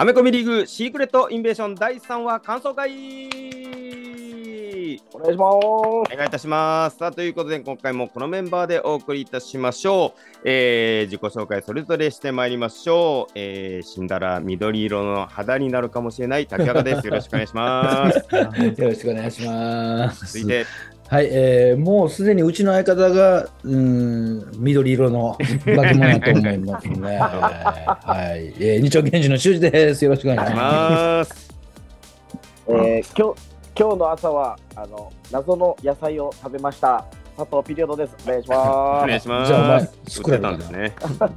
[0.00, 4.00] アメコミリーグシークレットインベーション第3話感想会
[5.12, 5.66] お願いします。
[5.66, 6.96] お願いいたします。
[6.96, 10.40] さあということで今回もこのメンバーでお送りいたしましょう。
[10.44, 13.32] えー自己紹介それぞれしてまいりましょう。
[13.34, 17.06] えー死んだら緑色の肌になるかもしれない竹原です。
[17.06, 18.18] よろしくお願いします。
[18.80, 20.38] よろしくお願いします。
[20.38, 20.64] 続いて、
[21.10, 26.94] はい、えーもうすでにうちの相方が、うーん、緑色の化け物やと思いますね。
[26.94, 30.04] えーはい、えー、二丁拳銃の修二です。
[30.04, 31.50] よろしくお願いします。
[32.68, 33.40] えー、今日
[33.76, 37.04] 今日の朝はあの謎の野菜を食べました。
[37.36, 38.14] 佐藤ピリオドです。
[38.26, 39.06] お願いしおます。
[39.08, 39.48] 願いします。
[39.48, 40.94] じゃあお前売ってたんですね。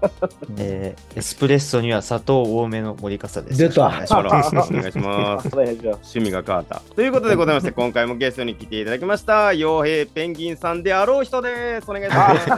[0.59, 3.57] えーエスプレッソには砂糖多めの森笠です。
[3.57, 4.73] 出たよろしく お願いします。
[4.73, 5.49] お願いします。
[5.55, 6.81] 趣味が変わった。
[6.95, 11.89] ということでございまして、今回もゲストに来ていただきました、傭兵ペンギンさんであろう人です。
[11.89, 12.49] お願いします。
[12.49, 12.55] よ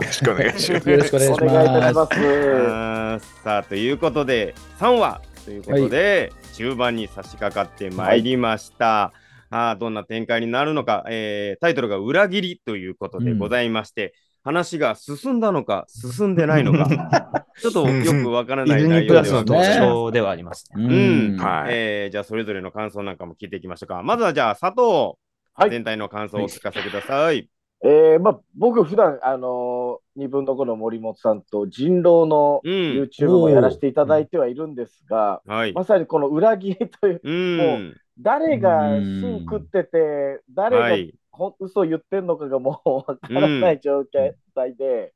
[0.00, 0.82] ろしくお願いします。
[0.82, 0.90] す。
[0.90, 3.42] よろしくお願いしお願いいたしまます。
[3.42, 9.12] さあということで3話ということで、中盤に差し掛かってまいりました。
[9.50, 20.88] あーどんな展開になるのか、えータイトルが裏切りということでございまして、話が進んだのか進んでないのか ちょっとよくわからない犬内容ではございます特徴ではありますね。
[20.88, 20.94] す。
[20.94, 24.02] うんはいえーじゃあそれぞれの感想なんかも聞いていきましょうか。
[24.02, 25.16] まずはじゃあ佐藤、
[25.54, 27.48] はい全体の感想をお聞かせください。
[27.84, 32.72] えー、まあ僕普段あのー、2分の5の森本さんと人狼のうん。
[32.72, 35.72] YouTube もやらせていただいてはいるんですが、はい。
[35.72, 37.96] まさにこの裏切りといううん。
[38.20, 41.14] 誰が芯食ってて誰がはい。
[41.60, 44.34] 嘘言ってんのかがもう わからない状態
[44.76, 45.12] で、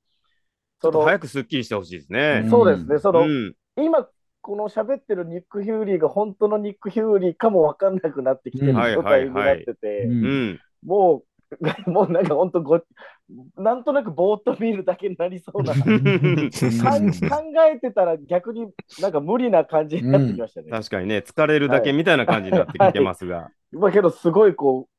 [0.81, 2.47] ちょっとその早くすっきりしてほしいですね。
[2.49, 3.55] そうですね、その、うん。
[3.77, 4.09] 今、
[4.41, 10.09] この喋ってるニック・ヒューリーが本当のニック・ヒューリーかも分かんなくなってきてるうん状態になってて。
[10.85, 11.25] もう、
[11.87, 12.81] もうなんか本当ご、
[13.57, 15.81] なんとなくぼーっと見るだけになりそうな、 考
[17.71, 18.69] えてたら逆に
[19.01, 20.71] なんか無理な感じになってきましたね。
[20.71, 23.51] 確かにね、疲れるだけみたいな感じになってきてますが。
[23.73, 24.93] まあけど、すごいこう、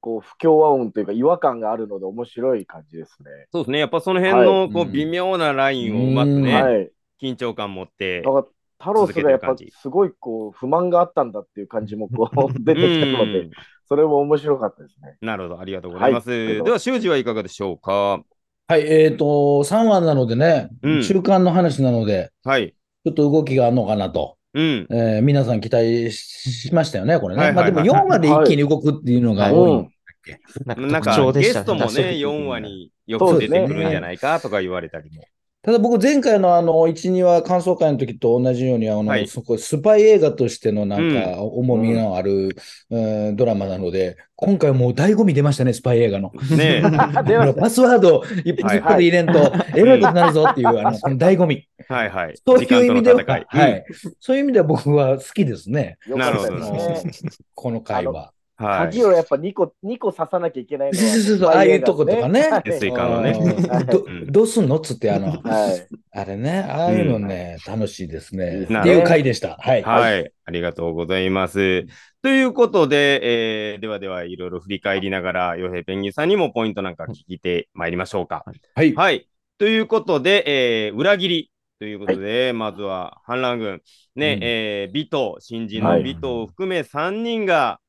[0.00, 3.30] こう不協和音というか違和感があるので面白い感じですね。
[3.52, 6.90] そうですね、やっぱその辺のこううん微妙なラインをうまくね、はい。
[7.22, 8.30] 緊張感持ってだ。
[8.30, 8.44] から
[8.78, 13.48] タロスがやっぱすごいこう不満があったんだっていう感じもこう出てきたので、
[13.86, 15.16] それも面白かったですね。
[15.20, 16.30] なるほど、ありがとうございます。
[16.30, 18.20] はいでは、修二はいかがでしょうか？
[18.66, 22.74] はい、えっ、と、3話なのでね、うん中間の話なので、はい。
[23.04, 24.38] ちょっと動きがあるのかなと。
[24.54, 24.86] うん。
[24.90, 27.42] えー皆さん期待ししましたよね、これね。
[27.42, 29.90] はいはいはいまあでも4話で一気に動くっていうのが多いんだっ
[30.24, 30.40] け？
[30.64, 31.32] なんなんか。
[31.32, 35.22] ゲストもね、出した時に4話によく出てくるんじゃないかとか言われたりも。
[35.64, 42.54] ただ僕、前回のあの、1、2話感想会の時と同じように、あの、はいそこスパイ映画としてのなんか、重みのある、
[42.90, 46.32] うんドラマなので、今回もう醍醐味出ましたね、スパイ映画の。
[46.50, 46.82] ね
[47.24, 51.66] 出ましたパスワード一発一発で入れんと、えらいことになるぞっていう、あの、この醍醐味。
[51.88, 52.34] はいはい。
[52.46, 53.46] そういう意味では、時間との戦。
[53.48, 53.94] はいい。
[54.20, 57.12] そういう意味では僕は好きですね、よかったですなるほどね。
[57.54, 58.33] この回は。
[58.56, 58.78] はい。
[58.86, 65.88] 鍵をやっぱ2個、2個刺さなきゃいけないのはそうそうそうああいうとことかねはいスイカのねはいどうんどうすんのっつって、あの、はい。
[66.12, 68.62] あれね、ああいうのね、楽しいですね。
[68.62, 69.56] っていう回でした。
[69.60, 69.82] はい。
[69.82, 70.32] はい。
[70.44, 71.84] ありがとうございます。
[72.22, 78.44] ということで、えーではではいろいろ振り返りながら、洋平ペンギンさんにもポイントなんか聞いてまいりましょうか。
[78.74, 78.94] はい。
[78.94, 79.28] はい。
[79.58, 83.82] ということで、えー裏切りということで、まずは反乱軍、
[84.16, 87.80] ね、うんえー、尾藤、新人のはい尾藤を含め3人が、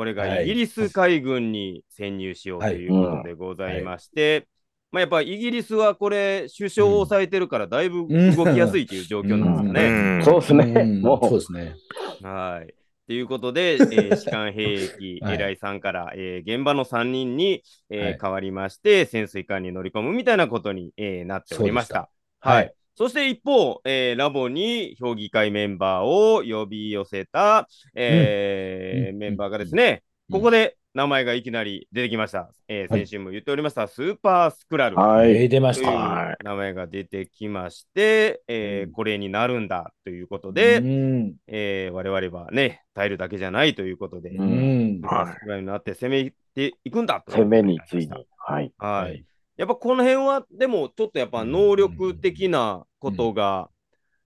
[0.00, 4.48] これがイギリス海軍に潜入しようということでございまして、
[4.90, 10.18] まあ、やっぱイギリスはこれ、首相を抑えてるから、だいぶ動きやすいという状況なんですかね。
[10.20, 10.64] んそうですね。
[10.74, 11.74] うんもう、そうですね。
[12.22, 12.74] はい。
[13.08, 22.08] ということで、えー、士官兵役 はい偉いさんから、えー現場の3人に、えーはい変わりまして、潜水艦に乗り込むみたいなことに、えーなっておりました。
[22.40, 22.74] はいはい。
[22.94, 32.50] そして一方、えーラボに評議会メンバーを呼び寄せた、えーうんメンバーがですね、うんここで名前がいきなり出てきました。
[32.68, 34.96] えーはい先週も言っておりました、スーパースクラル。
[34.96, 35.36] はい。
[35.36, 35.90] えー出ました。
[35.90, 41.34] は名前が出てきまして、えーうんこれになるんだということで、うん。
[41.48, 45.00] えー我々はね、耐えるだけじゃないということで、ううんん。
[45.00, 47.32] はいスクラルになって攻めていくんだと。
[47.32, 48.10] 攻めについに。
[48.36, 48.72] はい。
[48.78, 49.24] はい。
[49.60, 53.68] はいやっぱこの辺は、でもちょっとやっぱ能力的なことが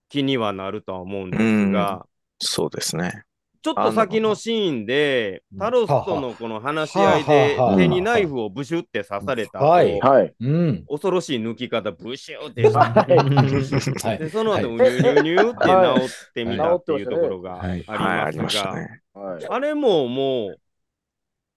[0.09, 2.05] 気にはなるとは思うんですが、
[2.39, 3.23] そうですね。
[3.61, 9.99] ちょっと先のシーンで、うんタロスとのこの話し合いで手にナイフをブシュって刺された後、はい。
[9.99, 10.33] はい。
[10.39, 10.85] うん。
[10.87, 14.17] 恐ろしい抜き方、ブシュってはい。
[14.19, 14.63] でその後、はい。
[14.63, 18.31] ニュニュニュって治ってみたはいっていうところがあはい。
[18.33, 18.75] りますした。
[18.75, 19.01] ね。
[19.13, 19.45] はい。
[19.49, 20.59] あれももう、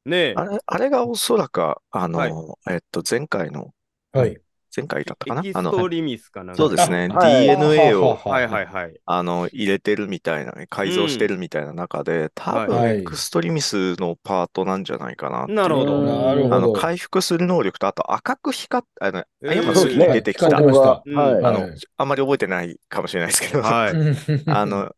[0.09, 2.33] ねえ、あれ、あれがおそらく、あの、はい。
[2.71, 3.73] えっと、前回の、
[4.13, 4.41] はい。
[4.75, 5.41] 前回だったかな？
[5.41, 6.63] エキあのストリミスかなんか。
[6.63, 7.47] そうですね、あはい。
[7.47, 9.01] DNA をはいはいはい。
[9.07, 12.67] あの入れてるみたいな、改造してるみたいな中で、多はい。
[12.69, 16.03] 分エクストリミスのパートなんじゃないかななるほど。
[16.03, 16.55] なるほど。
[16.57, 20.07] あの回復する能力と、あと赤く光っあの、えーヤマスにそうですね。
[20.13, 21.03] 出てきた、光ってました。
[21.07, 21.17] うん。
[21.17, 21.45] はい。
[21.45, 21.71] あのはい。
[21.97, 23.95] あんまり覚えてないかもしれないですけど、はい。
[24.47, 24.95] あの、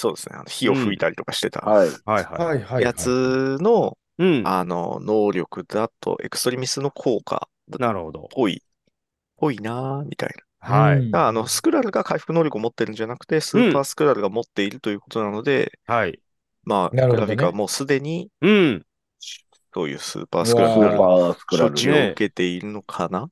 [0.00, 1.88] そうですね、あの火を吹いたりとかしてたはい。
[2.06, 2.84] はいははいはい。
[2.84, 4.22] やつの、い。
[4.24, 4.46] うん。
[4.46, 8.28] あの、能力だと、エクストリミスの効果っなるほど。
[8.32, 8.62] ぽい、
[9.36, 10.30] ぽいなぁ、みたい
[10.60, 10.66] な。
[10.66, 10.98] はい。
[10.98, 16.18] うんだからあの、スクラルが回復能力を持ってるんじゃなくて、スーパースクラルが持っているということなので、はい。
[16.64, 18.86] まあ、なるほどねグラフィカはもうすでに、うん。
[19.72, 23.28] そういうスーパースクラルースクラル処置を受けているのかな？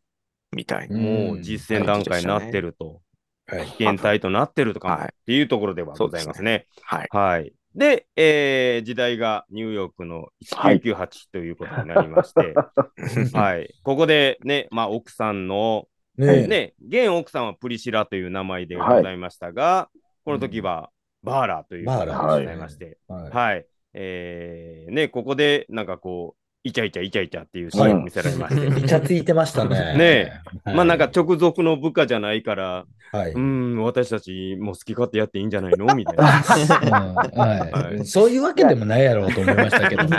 [0.52, 0.98] みたいな。
[0.98, 3.02] もう実践段階になってると。
[3.48, 3.66] はい。
[3.66, 6.66] 危険体となってるとかもっはいていうところではございますね。
[6.82, 7.08] はい。
[7.10, 7.52] はい。
[7.74, 12.54] で、えー時代がニューヨークの1998ということになりまして、
[13.36, 13.74] はい。
[13.82, 15.86] ここでね、まあ、奥さんの、
[16.16, 19.88] ねね、現奥さんはプリシラという名前でございましたが、
[20.24, 20.90] この時は
[21.22, 23.66] バーラーという名前でございまして、はいはい。
[23.94, 29.76] えーね、ここでなんかこう、イチャイチャイチャイチャっていうシーンを見せられまして、イチャついてましたね。
[29.96, 33.30] ねはいまあなんか、直属の部下じゃないから、はい。
[33.32, 35.94] うーん、私たちも好き勝手やっていいんじゃないの？
[35.94, 36.24] みたいな。
[36.82, 37.26] うんは
[37.72, 40.10] はいい、そういうわけでもないやろうと思いましたけども。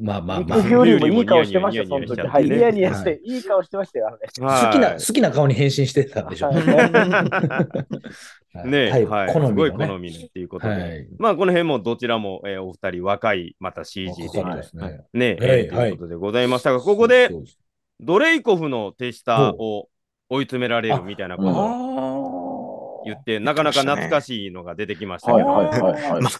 [0.00, 0.58] まあまあまあ。
[0.58, 2.20] ミキフューリーもいい顔してました、その時。
[2.20, 2.44] はい。
[2.44, 4.18] ニヤニヤしはて、いい顔してましたよ、あれ。
[4.38, 6.62] 好きな、好きな顔に変身してたんでしょうね。
[6.64, 6.90] ねはい
[8.52, 9.46] はい、好みのね。
[9.48, 11.08] すごい好みのっていうことで、はい。
[11.18, 15.04] まあこの辺もどちらも、えーお二人若い、また CG で、ね。
[15.12, 15.60] ね、はい。
[15.60, 17.30] えーということでございましたが、ここで
[18.00, 19.88] ドレイコフの手下を
[20.28, 26.22] 追い詰められるみたいなことをあ言って、なかなか懐かしいのが出てきましたけど、はいはいはいはい。
[26.22, 26.30] ま。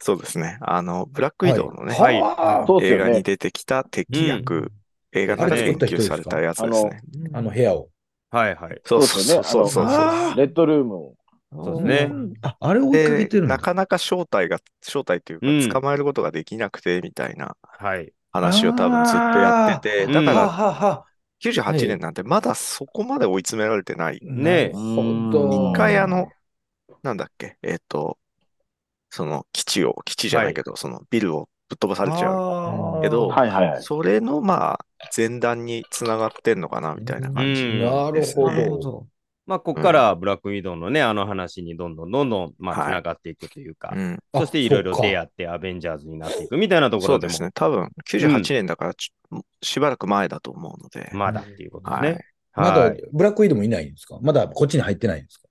[0.00, 0.58] そうですね。
[0.60, 2.20] あの、ブラックウィドウのね、はい。
[2.20, 3.22] はそうですよね映画に。
[3.22, 4.72] 出てきた敵役、
[5.12, 7.02] 映画の中で研究されたやつですね。
[7.32, 7.88] あの部屋を。
[8.30, 8.80] はいはい。
[8.84, 9.84] そうそうそうそうそう。
[9.86, 11.14] あレッドルームを。
[11.64, 12.18] そうですね。
[12.42, 18.12] あ、あれを追いかけで、てるんだなかなか正体が、正体といううんか、捕まえることができなくて、みたいなはい。
[18.32, 21.08] 話を多分ずっとやってて、あーだからははは。
[21.40, 24.22] 98年なんてまだそこまで追い詰められてない。
[24.22, 26.34] ねなるほど一回あの、
[27.02, 28.18] なんだっけ、えっと、
[29.10, 32.42] その基地を、基地じゃないけど、そのビルをぶっ飛ばされちゃう。
[33.00, 33.90] けどはいはいはい。
[33.90, 34.86] それのまあ、
[35.16, 38.78] 前段につながってんのかな、みたいな感じうんなるほね。
[38.78, 39.08] ど。
[39.48, 42.88] まあ、ここからブラックウィドウのね、あの話にどんどんどんどん、まあ、はい。
[42.90, 47.50] つながっていくというか、うん、そしていろいろ出会あってアベンジャーズになっていくみたいなところでも、そうですね。
[47.54, 51.10] 多分、98年だからちょ、しばらく前だと思うので。
[51.14, 52.12] まだっていうことですはい。
[52.12, 52.20] ね。
[52.54, 54.18] まだはい、ブラックウィドウもいないんですか？
[54.20, 55.47] まだこっちに入ってないんですか？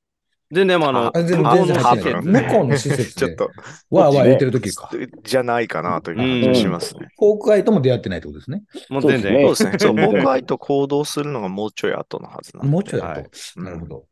[0.50, 2.24] 全然、あの、ああ全然入ってない。
[2.24, 3.52] 施設向こうの施設で ちょっ、と、
[3.90, 4.90] わーわー言ってる時か。
[5.24, 7.08] じゃないかなという感じがしますね。
[7.18, 8.64] フォークアイとも出会ってないってことですね。
[8.90, 9.80] もう全然、そうですね。
[9.80, 12.70] そう、うん僕愛と行動するのがもうちょい後のはずなんで。
[12.72, 13.20] もうちょいだと。
[13.22, 14.06] はいうんなるほど。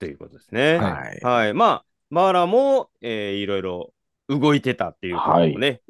[0.00, 0.78] ということですね。
[0.78, 1.20] はい。
[1.24, 1.54] はい。
[1.54, 3.92] まあ、マーラも、えーいろいろ
[4.28, 5.80] 動いてたっていうこともね、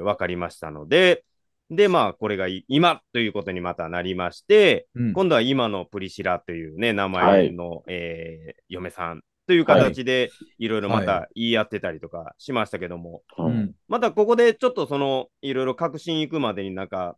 [0.00, 1.24] わかりましたので、
[1.70, 4.88] で、まあ、これがい今ということにまたなりまして。
[4.94, 5.12] うん。
[5.12, 10.68] 今度は今のプリシラというね、名前の、えー嫁さんという形で、い。
[10.68, 13.52] ろいろまた言い合ってたりとかしましたけども、ううん。
[13.52, 17.16] んまたここでちょっとその、いろいろ確信いくまでになんか、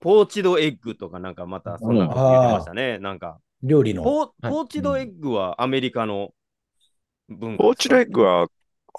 [0.00, 2.98] ポーチドエッグとかなんかまたそんなこと言ってましたね。
[2.98, 4.02] なんか、料理の。
[4.02, 6.30] ポポーチドエッグはアメリカの
[7.28, 8.48] 文化ポーチドエッグは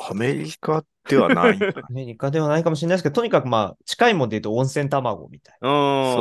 [0.09, 1.59] アメリカではない。
[1.61, 5.67] アメリカではないかもしれないですけど、とにかくまあ、近いもんで言うと温泉卵みたいな。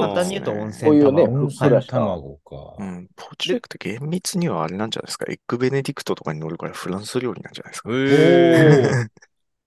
[0.00, 1.40] 簡単に言うと温泉こういうね卵。
[1.42, 2.56] 温泉はい卵か。
[2.78, 5.26] うん、ポーチドエッグって厳密にはあれなんじゃないですか？
[5.28, 7.90] エッグベネディクトとかに乗るからフランス料理なんじゃないですか？
[7.90, 9.08] へー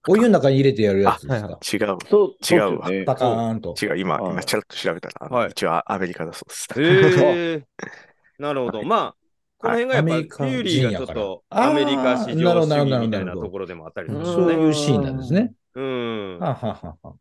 [0.10, 1.88] お湯の中に入れてやるやつですか？
[1.88, 1.98] 違う。
[2.10, 3.74] そう、違うパカーンと。
[3.82, 3.98] 違う。
[3.98, 6.68] 今、はい今ちゃらっと調べたら、一応アメリカだそうです。
[6.76, 7.64] へー
[8.40, 8.84] なるほど。
[8.84, 9.23] まあ、
[9.64, 14.52] この辺がやっぱ、アメリカフューリーがちょっと人やからアメリカ史上主義みたいなところでもあったりするんですそう。
[14.52, 15.54] いうシーンなんですね。
[15.76, 16.40] うん。
[16.40, 17.16] はあはあは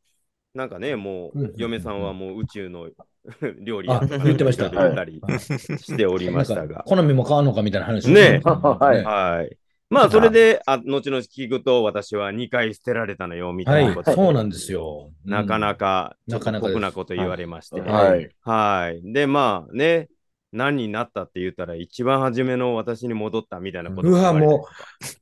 [0.54, 2.90] なんかね、もう嫁さんはもう宇宙の
[3.62, 6.82] 料理や言ってました言ったりはいしておりましたが。
[6.84, 9.56] 好みも変わるのかみたいな話をねえはいはい。
[9.88, 15.10] まあ、それで、あ後々聞くと、私は2回捨てられたのよ、みたいなことはい、そうなんですよ。
[15.26, 17.78] なかなか、なかなかです酷なこと言われまして。
[17.82, 18.30] ははい。
[18.40, 19.12] はい。
[19.12, 20.08] で、まあね、
[20.52, 24.66] 何になったって言ったら、一番初めの私に戻ったみたいなことうわ、も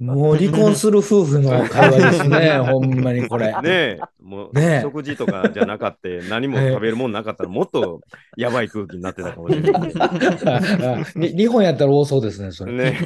[0.00, 3.54] う、もう離婚する夫婦の会話ですね、 ほんまにこれ。
[3.56, 3.62] う。
[3.62, 8.00] ねえ、もう、ねえ食事とかじゃなかった、何も食べるもんなかったら、もっと
[8.37, 9.92] やばい空気になってたかもしれない。
[11.14, 12.72] に日本やったら多そうですね、それ。
[12.72, 12.99] ね。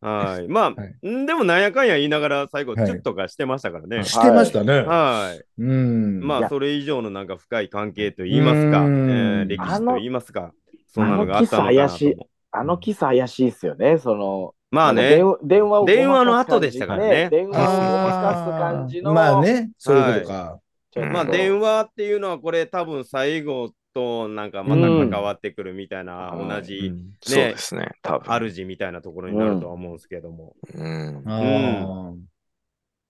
[0.00, 0.48] はい。
[0.48, 4.04] まあ、はいんでもなんやかんや言いながら最後、チはいュッとかしてましたからね。
[4.04, 4.80] してましたね。
[4.80, 5.62] はい。
[5.62, 6.20] うん。
[6.20, 10.52] まあ、それ以上のなんか深い関係と言いますか、えー歴史と言いますか。
[10.96, 12.16] そんなのがあったのかなと思う。
[12.52, 13.98] あのキス怪しいですよね。
[13.98, 19.12] その、まあね電、話電話の後でしたからね電話をかす感じの。
[19.12, 19.40] まあ。
[19.42, 20.58] ね、そういうことか。
[21.12, 28.50] まあ電話っていうのはこれ多分最後となんかまた関わってくるみたいな、うん同じそうですね、多分。
[28.50, 30.54] 主みたいなところになるとは思うんですけども。
[30.74, 31.22] うん。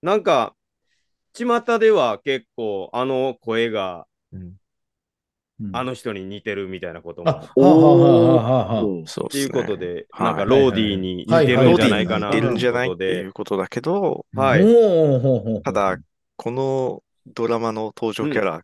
[0.02, 0.54] なんか、
[1.34, 4.54] 巷では結構あの声がうん
[5.72, 7.30] あの人に似てるみたいなことも。
[7.30, 8.82] あ、はあはあはあはあ。
[8.82, 9.50] うんっていう。
[9.50, 15.96] ことで、はいなんかローディーに似てるんじゃないかな似てるんじゃないってということだけど、はいただ、
[16.36, 18.62] このドラマの登場キャラ、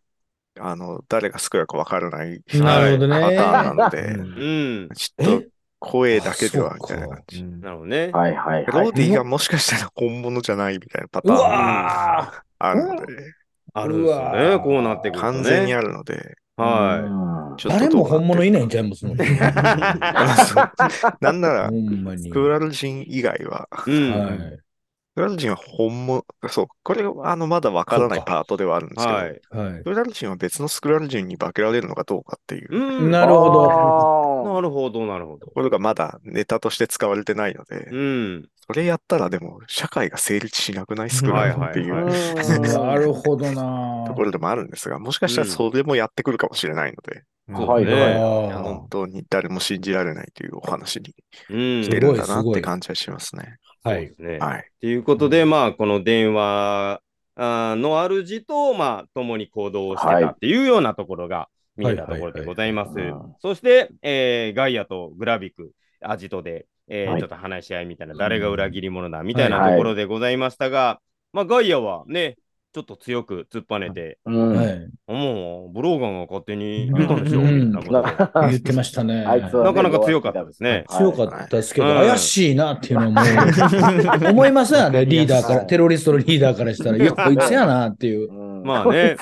[0.59, 3.19] あの、誰が救うかわからないなるほどね。
[3.19, 4.89] パターンなので、うん。
[4.95, 5.47] ちょっとえ？
[5.79, 7.41] 声だけではあみたいな感じ。
[7.41, 8.09] うんなるほどね。
[8.13, 8.65] はいはいはい。
[8.67, 13.33] ローディーがもしかしたら本物じゃないみたいなパタうーンわあるので、
[13.73, 14.37] あるんですよね。
[14.55, 15.33] ーこうなってくるとね。
[15.33, 18.51] 完全にあるので、はうんちょっと誰も本物いい。
[18.51, 19.15] ないんちゃいますの？
[21.21, 22.29] なんならほ、んまに。
[22.29, 23.91] スクラル人以外は、い。
[23.91, 24.11] うん。
[24.11, 24.37] はい。
[24.57, 29.41] スクラル人は本物、そう、これはあのまだわからないパートではあるんですけど、はい。
[29.51, 29.83] はいス。
[29.83, 33.11] クラル人は別のスクラル人に化けられるのかどうかっていううん。
[33.11, 34.43] なるほど。
[34.43, 34.53] ど。
[34.53, 35.51] なるほど、なるほどと。
[35.51, 38.49] ころがまだネタとして使われてないので、うん。
[38.65, 41.09] それやったらでも社会が成立しなくない？
[41.09, 44.05] スクラルっていはいはう なるほどな。
[44.07, 51.13] ところでもあるんですが、もしかしたらそれもやってくるかもしれないので、はいねはい本当に誰も信じられないというお話に
[51.49, 51.83] うん。
[51.83, 53.57] してるんだなって感じはしますね。
[53.83, 54.13] はい。
[54.39, 54.69] はい。
[54.79, 57.01] ということで、まあ、この電話
[57.35, 62.93] の主と、まあ、共に行動をしてたっていうようなところが見えたところでございます。
[63.41, 67.19] そして、えーガイアとグラビク、アジトで、えーはい。
[67.19, 70.99] ちょっと話し合いみたいな、誰が裏切り者だみたいなところでございましたが、
[71.31, 72.37] まあ、ガイアはね、
[72.73, 74.55] ちょっと強く突っぱねて、うん。
[74.55, 74.89] はい。
[75.05, 77.69] もう、ブローガンが勝手に言ったんでしょ、うん。
[77.69, 78.41] みたいなこと。
[78.41, 79.23] で 言ってましたね。
[79.29, 80.85] なかなか強かったですね。
[80.89, 82.07] 強かったですけど、はい。
[82.07, 83.21] 怪しいなっていうのも
[84.31, 88.31] 思いますよね、リーダーから、はいテロリストのリーダーからしたら、いや、こいつやなっていう。
[88.31, 89.17] うんまあね。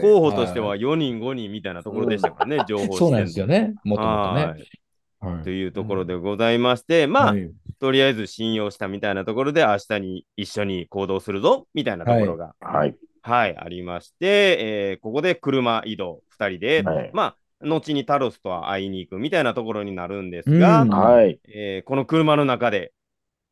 [0.00, 4.58] 候補としては4人、5人みたいなところでしたからね、情報そうなんですよね、もともとはい。
[4.60, 4.64] ね。
[5.20, 5.42] はい。
[5.44, 7.50] というところでございまして、まあ、はい。
[7.78, 12.94] とりあえず信用したみたいなところで、明日に一緒に行動するぞみたいなところが、はい。
[13.22, 17.10] はい、ありまして、えーここで車移動2人で、はい。
[17.12, 17.22] ま
[17.62, 20.88] あ、後にタロスとは会いに行くみたいなところになるんですが、うん。
[20.90, 21.38] はい。
[21.48, 22.92] えーこの車の中で、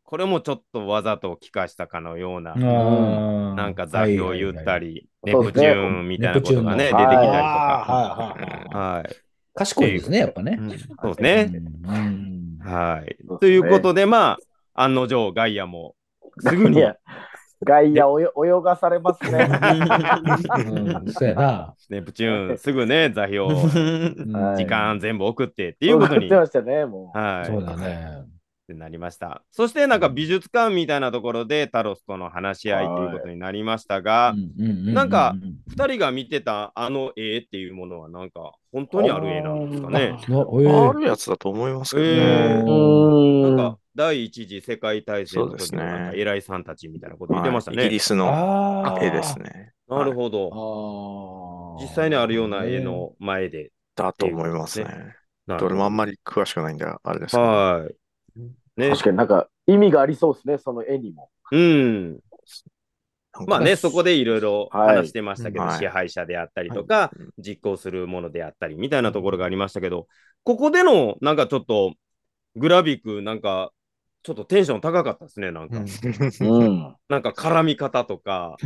[0.05, 4.87] これもちょっとわざと聞かしたかのような、なんか座標を言ったはいり、
[5.23, 5.45] はいはい。
[5.45, 7.85] ネプチューンみたいなことがね、出てきたりとか。
[8.71, 9.28] はい。
[9.59, 10.59] 賢いですね、やっぱね。
[11.03, 11.61] そうですね。
[11.85, 13.17] うんはい。
[13.39, 14.39] ということで、ま
[14.75, 15.95] あ、案の定、ガイアも
[16.41, 16.83] すぐに
[17.65, 19.49] ガイアおよ泳がされますね。
[20.59, 21.75] うんそうやな。
[21.89, 27.19] ネプチューン、すぐね、座標、時間全部送ってっていうことに、送ってましたね、もう。
[27.19, 27.47] はい。
[27.47, 28.38] そうだね。
[28.71, 29.43] ってなりました。
[29.51, 35.35] そして、なんか美術館みたいなところでタロスとの話し合いということになりましたが、なんか
[35.75, 40.19] 2人が見てたあの絵っていうものは、なんか本当にある絵なんですかね？
[40.29, 42.63] あるやつだと思いますけどえね。
[42.67, 48.01] ーうなんか第一次世界大戦の時の偉いさんたちみたいなこと言ってましたねはいイギリ。
[48.01, 48.29] スの
[48.87, 49.73] あ絵ですね。
[49.89, 50.51] なるほど。
[50.51, 53.71] ど実際にあるような絵の前で。
[53.97, 55.15] だと思いますね。
[55.47, 57.43] どれもあんまり詳しくないんで、あれですけど。
[57.43, 57.95] はい。
[58.79, 58.91] ね。
[58.91, 61.31] 確かになんか意味がありそうですね、その絵にも。
[61.53, 62.19] うん。
[63.47, 70.07] まあね、そこでいろいろはい話してましたけど、はい支配者であったりとか、うん実行するものであったりみたいなところがありましたけど、
[70.45, 71.95] ここでのなんかちょっと
[72.57, 73.71] グラビックなんか
[74.23, 75.79] ちょっとテンション高かったですね、なんか。
[75.79, 76.97] うん。
[77.09, 78.57] なんか絡み方とか、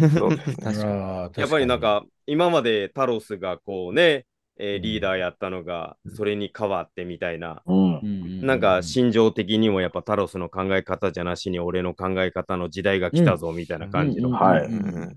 [1.37, 4.27] やっぱりなん、か今までタロスがこうね、
[4.59, 6.15] えーリーダーやったのがうん。
[6.15, 8.47] それに変わってみたいな、うん。
[8.47, 14.31] なんか心情的にもやっぱタロスの考え方じゃなしに俺の考え方の時代が来たぞみたいな感じの、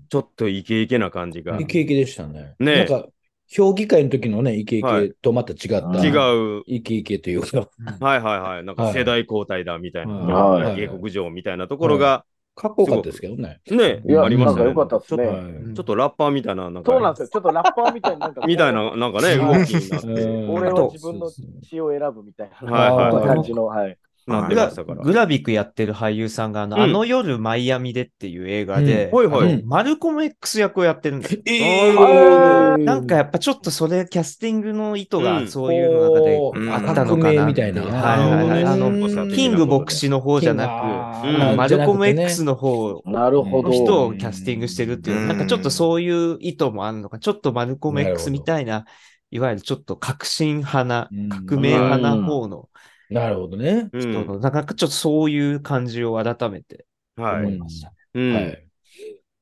[0.08, 1.60] ちょっとイケイケな感じが。
[1.60, 2.54] イケイケでしたね。
[2.58, 2.76] ね。
[2.78, 3.08] なんか、
[3.48, 5.08] 評議会の時のね、イケイはい。
[5.10, 5.86] ケとまた違った。
[5.86, 7.68] うん違う、イケイケというか、
[8.00, 10.76] はいはいはい、なんか世代交代だみたいな、はい。
[10.76, 12.24] 下克上みたいなところが、
[12.56, 13.60] かっこよかったですけどね。
[13.70, 14.64] ね、いや、ありましたね。
[14.64, 15.26] なんか良かったですちょね。
[15.26, 17.28] はいちょっとラッパーみたいな、なんか、そうなんですよ。
[17.28, 21.30] ちょっとラッパーみたいな、なんかみたいな、なんかね、動きになって、うん俺は自分の
[21.62, 23.98] 血を選ぶみたいな、はいはい感じの、はい。
[24.26, 25.02] なってグラましたから。
[25.02, 26.82] グラビックやってる俳優さんが、あの,、うん。
[26.82, 29.30] あの夜マイアミでっていう映画で、うん。
[29.30, 29.62] はいはい。
[29.64, 31.42] マルコム X 役をやってるんですよ。
[31.46, 35.22] えなんかやっぱちょっとそれ、キャスティングの意図うん。
[35.24, 37.32] がそういうの中であったのかな。
[37.32, 37.82] 革命みたいな。
[37.82, 37.90] はい
[38.30, 38.64] はいはい。
[38.64, 38.96] あの、うん
[39.32, 41.56] キング牧師の方じゃなく、うん。
[41.56, 43.68] マルコム X の方なるほど。
[43.68, 45.28] の人をキャスティングしてるっていう、うん。
[45.28, 48.84] なんかちょっとそういう意図もあるのか、ちょっとマルコム X どみたいな
[49.30, 51.28] いわゆるちょっと革新派な、うん。
[51.28, 52.68] 革命派な方の
[53.10, 53.88] なるほどね。
[53.92, 56.86] うんなんかちょっとそういう感じを改めて
[57.16, 57.40] はい。
[57.40, 57.92] 思いました。
[58.14, 58.62] うんはい。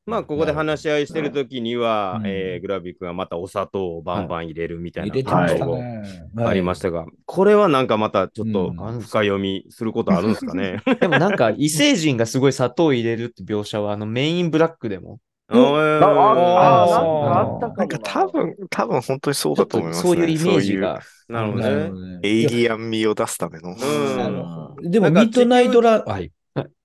[0.07, 6.03] まあ、ここで話し合いしてるときには、うんえーグラビックがまたお砂糖をバンバン入れるみたいな入れてましたことね。
[6.35, 10.83] がありましたが、これはなんかまたちょっとうん深読みすることあるんですかね？
[11.01, 20.15] でもなんか異星人がすごい砂糖を入れるって描写は、あのメインブラックでも、あーああ、あーなんかあったかもなんか多分、多分本当にそうだと思いますね。
[20.15, 21.01] そういうイメージが。
[21.29, 21.71] なるほどね。
[21.71, 22.21] なるほどねそういう。
[22.23, 23.71] エイリアン味を出すための。
[23.71, 26.31] うんでも、ミッドナイトラン、はい。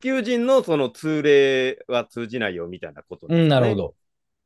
[0.02, 3.82] 地球人のその通例は通じないよみたいなことうん、なるほど。
[3.84, 3.96] ど。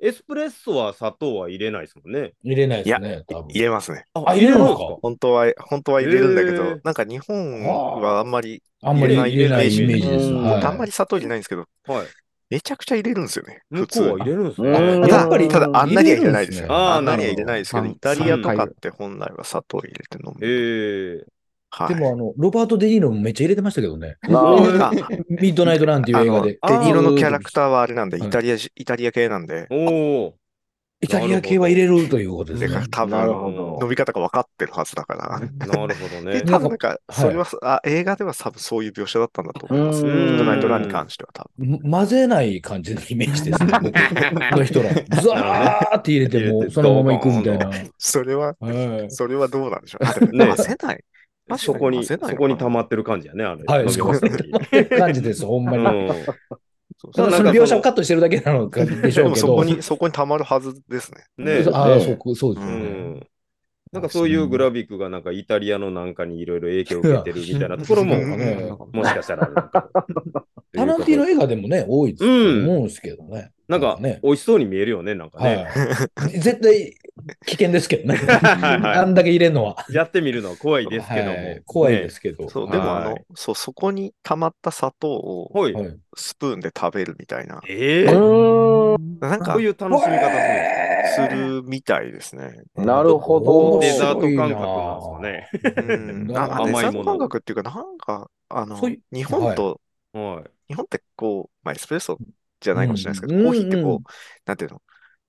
[0.01, 2.34] エスプレッソは砂糖は入れないですもんね。
[2.43, 3.24] 入れないですね。
[3.50, 4.05] 入れますね。
[4.13, 4.98] あ、入れるんですか？
[5.01, 10.65] 本当は、本当は入れるんだけど、なんか日本はあんまり、あんまり入れないイメージです。
[10.67, 12.08] あんまり砂糖入れないんですけど、はい。
[12.53, 13.62] めちゃくちゃ入れるんですよね。
[13.72, 15.07] 向普通こうは入れるんですうんね。
[15.07, 16.72] やっぱりただ、あんなには入れないですよ。
[16.72, 20.45] あんなには入れないですけど、なるほどイタリアとかって本来は砂糖入れて飲む。
[20.45, 21.25] ええ
[21.72, 21.95] はい。
[21.95, 24.17] でも、あの、ロバート・デ・ニーロもめっちゃ入れてましたけどね。
[24.29, 24.91] ああ
[25.27, 26.60] ミッドナイト・ランっていう映画で。
[26.62, 30.36] あのデニーロのキャラクターはあれなんで、はいイタリアじ、イタリア系なんで、おお。
[31.03, 32.79] イタリア系は入れるということですね。
[32.81, 35.39] で多なる分、ほど飲み方が分かってるはずだから。
[35.67, 36.41] なるほどで、ね。
[36.43, 40.01] 多分なんか、はいそれは、あ映画では多分そういう描写だったんだと思います。
[40.01, 40.10] ド
[40.45, 41.79] ナイトランに関しては多分。
[41.79, 43.72] 混ぜない感じのイメージですね。
[44.50, 44.89] 僕の人ら。
[45.22, 47.69] ザーって入れても、そのまま行くみたいな。
[47.98, 50.38] それは、はいそれはどうなんでしょう。
[50.38, 51.03] 混ぜない。
[51.57, 53.63] そこに、そこに溜まってる感じやね、あれ。
[53.65, 56.10] はい感じです、ほんまに。
[57.03, 59.48] うんそうただその描写をカットしてるだけなのかでしでょうけど。
[59.48, 61.25] もそこに、そこに溜まるはずですね。
[61.38, 62.74] ねああ、ねそうそうですね。
[62.74, 63.27] ん。
[63.91, 68.15] なんかそういうグラビックがなんかイタリアのなんかにいろいろ影響を受けてるみたいなところも、
[68.91, 70.45] もしかしたらあるのかも。
[70.74, 73.51] タランティーノ映画でもね、多いと思うんですけどね。
[73.67, 75.67] なんかね、美味しそうに見えるよね、なんかね。
[76.15, 76.31] はい。
[76.39, 76.95] 絶対
[77.45, 78.15] 危険ですけどね。
[78.15, 79.85] はいあんだけ入れるのは。
[79.89, 81.29] やってみるのは怖いですけども。
[81.31, 81.61] はい。
[81.65, 82.49] 怖いですけど。
[82.49, 85.51] そう、でもあのはい、そう、そこに溜まった砂糖を
[86.15, 89.19] スプーンで食べるみたいな、ええうーん。
[89.19, 90.31] なんかこういう楽しみ方
[91.15, 91.63] する。
[91.63, 92.63] みたいですね。
[92.75, 93.79] なるほど。
[93.79, 94.62] 面デザート感覚
[95.21, 95.97] なんですかね。
[95.97, 98.79] うん、なあデザート甘いもの感覚っていうか、なんか、あの
[99.12, 99.81] 日本と、
[100.13, 100.49] はい。
[100.69, 102.17] 日本ってこう、まあ、エスプレッソ
[102.59, 103.45] じゃないかもしれないですけど、うん。
[103.45, 104.03] コーヒーってこう、うん。
[104.45, 104.81] なんていうの、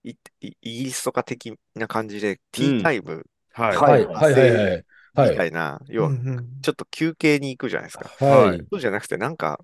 [0.04, 3.82] いいイギリスとか的な感じで、ティータイムはい。
[3.82, 4.86] ははいいはいはいはい。
[5.14, 5.46] はみたい。
[5.46, 6.14] いな、要は、
[6.62, 8.12] ちょっと休憩に行くじゃないですか。
[8.18, 8.66] はい。
[8.72, 9.58] そうじゃなくて、なんか、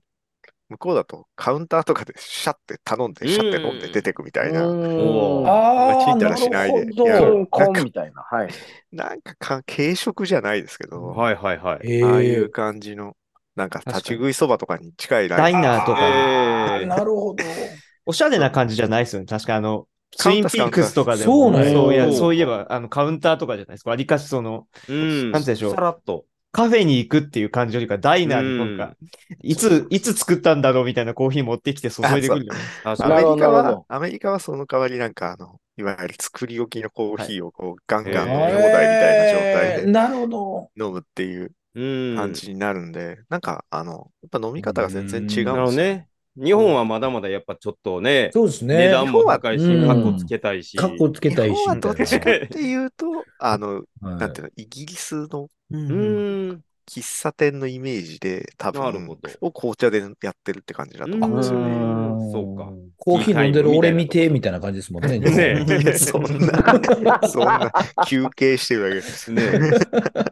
[0.71, 6.87] 向こうだとカウンターとかでシャッて頼んで、シャッて飲んで出てくみたいな、おーああ、チンタなるラしないで
[7.19, 7.51] るど。
[7.51, 8.23] コンみたいな。
[8.23, 8.57] はい。
[8.93, 11.81] なんかか軽食じゃないですけど、はいはいはい。
[11.83, 13.17] えああいうえ感じの、
[13.57, 17.83] なんか立ち食いそばとかに近いラダインイナーとか、ええなるほど。
[18.07, 19.27] おしゃれな感じじゃないですよね。
[19.27, 23.91] 確かあの、ツインピークスとかでも、そうそういやそういえば、あの、カウンターとかじゃないですか。
[23.91, 25.33] わりかしその、うん。
[25.33, 26.25] なんでしょうさらっと。
[26.53, 28.97] カフェに行くっていう感じよりか、ダイナーになんか、
[29.43, 32.49] いつ、いつ作ったんだろうみたいなコーヒー持ってきて注いでくる。
[32.85, 40.71] アメリカはアメリカはその代わりなんか、あの、いわゆる作り置きのコーヒーをこう、ガンガン飲み放題みたいな状態でなるほど。
[40.87, 42.17] 飲むっていううん。
[42.17, 46.10] 感じになるんで、なんか、あの、やっぱ飲み方が全然違うんですよね。
[46.37, 48.77] 日本はまだまだやっぱちょっとね、そうですね。
[48.77, 50.77] 値段も高いし、うんカッコつけたいし。
[50.77, 51.55] かっこつけたいし。
[51.55, 53.07] 日本はどっちかっていうと、
[53.39, 56.65] あの、ななんていうの、イギリスのうーん。
[56.91, 61.67] 喫茶店のイメージで、多分なるほど、を紅茶でやってるって感じだと思うんですよね。
[61.73, 61.77] う
[62.07, 62.69] んそうか。
[62.97, 65.19] コーヒー飲んでる俺見てみたいな感じですもんね。
[65.21, 67.73] ねいや そんな、 そんな
[68.07, 69.33] 休憩してるわけです。
[69.33, 69.43] ね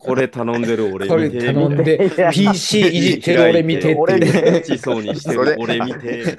[0.00, 1.46] これ頼んでる俺これ見て。
[1.46, 4.56] 頼んで、PC いじってる俺見てって俺いう。
[4.56, 6.36] 落ちそうにしてそれる俺見て。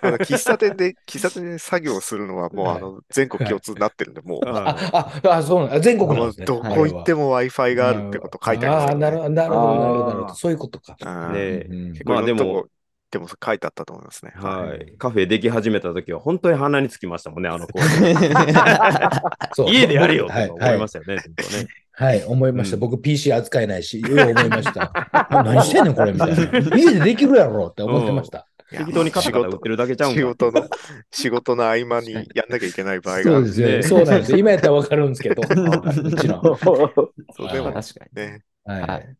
[0.00, 6.46] あの喫茶店で、喫茶店で作業するのはもう、はいあの、全国共通になってるんで、もう、ああ、あ、あ、そうなん全国なんですね。
[6.46, 10.34] どこ行っても Wi-Fi があるってこと書いてありますあなるほど、なるなるほどなるほど。
[10.34, 10.96] そういうことか。
[11.00, 12.66] うんねうん結構まあでも
[13.10, 14.32] でも書いてあったと思いますね。
[14.34, 14.94] はい。
[14.98, 17.78] カフェでき始めた時は本当に鼻につきましたもんね、あの子。
[19.56, 21.16] そう家でやれよとはい、か思はいいましたよね。
[21.92, 22.76] はい、思いました。
[22.76, 24.92] うん僕 PC 扱えないし、いろいろ思いました。
[25.12, 26.76] あ何してんねん、これ、みたいな。
[26.76, 28.46] 家でできるやろって思ってました。
[28.70, 30.20] 適当にカタカタ売ってるだけちゃうんか。
[30.20, 30.68] 仕事の、
[31.10, 33.76] 仕事の合間にやんなきゃいけない場合があるそうですよね。
[33.78, 34.38] ねそうなんですよ。
[34.38, 35.40] 今やったらわかるんですけど。
[35.48, 36.42] はいもちろん。
[36.42, 38.22] そうでも確かに。
[38.22, 38.42] ね。
[38.64, 39.16] はいはい。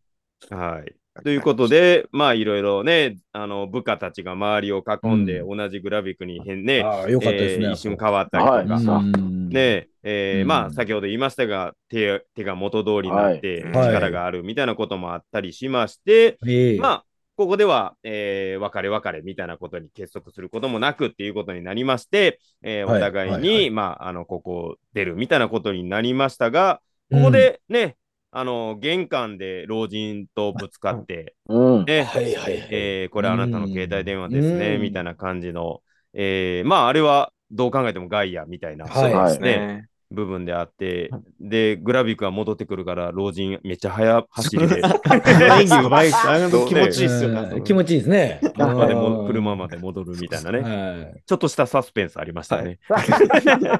[0.49, 0.95] はい。
[1.23, 7.67] ということで、まあいろいろね、あの部下たちが周りを囲んで、う同じグラビックに変ね、ああ、よかったですね。
[7.67, 8.65] えー一瞬変わったりとか、はい。
[8.65, 8.69] う
[9.09, 9.49] ん。
[9.49, 10.47] ねえーうん。
[10.47, 13.91] まあ先ほど言いましたが手、手が元通りになってはい。
[13.91, 16.77] 力があるみたいなこともあったりしまして、ええ。
[16.77, 23.01] まあ、ここでは、えー別れ別れみたいなことに結束することもなくっていうことになりまして、えーはい。
[23.01, 23.63] お互いに、はい。
[23.63, 23.71] はい。
[23.71, 27.97] まあ、あの、ここ出るみたいなことになりましたが、ここでね、
[28.31, 31.85] あの、玄関で老人とぶつかって、うん。
[31.85, 32.67] ね、はいはいはい。
[32.71, 35.81] えーこれあなたの携帯電話ですね、うんみたいな感じの、
[36.13, 39.88] えーまあ、あれはどう考えてもガイアみたいな、はいはいですね。
[40.11, 45.89] 部分であって、で、グラビックが戻ってくるから、老人めっちゃ早 走りで、演技う。
[45.89, 46.11] まい
[46.67, 47.49] 気持ちいいっすよね。
[47.53, 47.63] うん。
[47.63, 48.39] 気持ちいいですね。
[48.55, 49.27] 車までもうん。
[49.27, 51.21] 車まで戻るみたいなね、はい。
[51.25, 52.79] ちょっとしたサスペンスありましたね。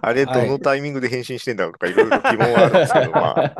[0.01, 3.53] あれ、どのタイミングで返信してんだろうとか、いろいろ疑問はあるんですけど、ま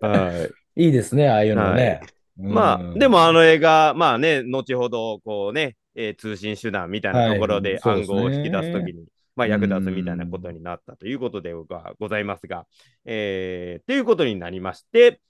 [0.00, 0.32] あ、は
[0.76, 0.84] い。
[0.86, 2.00] いいですね、ああいうのね。
[2.36, 9.04] まあ、でもあの映画、まあね、後ほど、こうね、えー通信手段みたいなところで暗号を引き出すときに、
[9.36, 12.66] まあ役立つみたいなことになったということでがございますが、
[13.04, 15.20] えー、ということになりまして、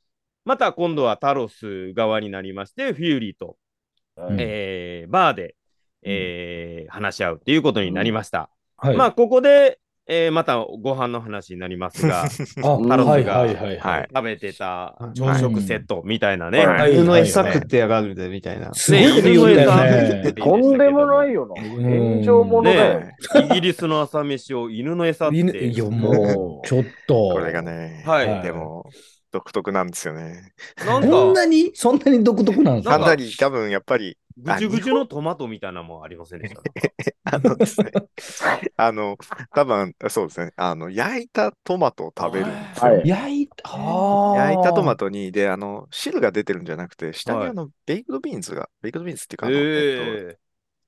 [0.44, 3.56] また今度はタロス側になりまして、フューリーと、
[4.16, 5.56] うんえーバーで、
[6.02, 8.50] えー話し合うということになりました。
[8.76, 8.96] はい。
[8.96, 14.06] まあ、ここで、えーまたご飯の話になりますが、 あ、タロスが。
[14.14, 18.74] 食べてた朝食セットみたいなね、はいはい犬の餌食ってやがるでみたいな。
[18.74, 20.32] すごいことんだよね。
[20.32, 21.62] とんでもないよな。
[21.62, 23.00] 炎上ものだよ。
[23.00, 23.14] ね
[23.50, 25.36] イギリスの朝飯を犬の餌って。
[25.38, 27.30] 犬いや、もう、ちょっと。
[27.30, 28.90] これがね、はいでも、
[29.34, 30.54] 独特なんですよね。
[30.78, 32.98] なんそんか、なに、そんなに独特なんですか？
[32.98, 36.62] かなり多分やっぱり、ぐちゅぐちゅのトマトみたいなのもありませんでした。
[37.24, 37.92] あのですね、
[38.76, 39.16] あの、
[39.54, 42.92] 多分そうですね、あの、焼いたトマトを食べるんですよ。
[42.92, 43.08] はい。
[43.08, 43.78] 焼いた、は
[44.32, 44.96] 焼いたトマト。
[44.96, 50.38] トに、で、あの、汁が出てるんじゃなくて、下にはいあの、ベイクドビーンズが、ベイクドビーンズっていうか、あのえっと、え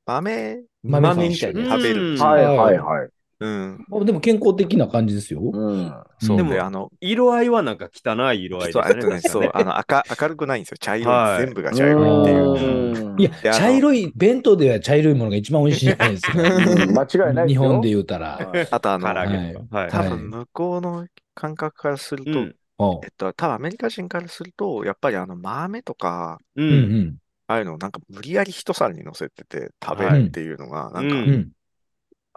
[0.07, 1.63] 豆、豆豆みたいな。
[1.63, 3.11] 食べるうんはいはいはい。
[3.39, 5.41] うん、でも健康的な感じですよ。
[5.43, 5.93] うん。
[6.19, 9.21] そうで、でもあの、色合いはなんか汚い色合いですね。
[9.21, 10.77] そうあの、赤、明るくないんですよ。
[10.79, 12.51] 茶色い、はい全部が茶色いっていう。
[12.53, 16.39] うんいや、茶色い、弁当では茶色いものが一番美味しいじゃないですか。
[16.39, 16.43] う
[16.87, 17.63] ん間違いないですよ。
[17.63, 18.37] 日本で言うたら。
[18.37, 19.07] はいあとあの。
[19.09, 22.31] 多はい分向こうの感覚からすると、
[23.05, 26.63] えっと、多分アメリカ人からすると、やっぱりあの、豆とか、う。
[26.63, 26.69] うん
[27.05, 27.17] ん
[27.49, 31.29] ああいうのをなんか無理やり一皿に乗せてて食べるっていうのが、なんか、ううん。
[31.29, 31.53] うん。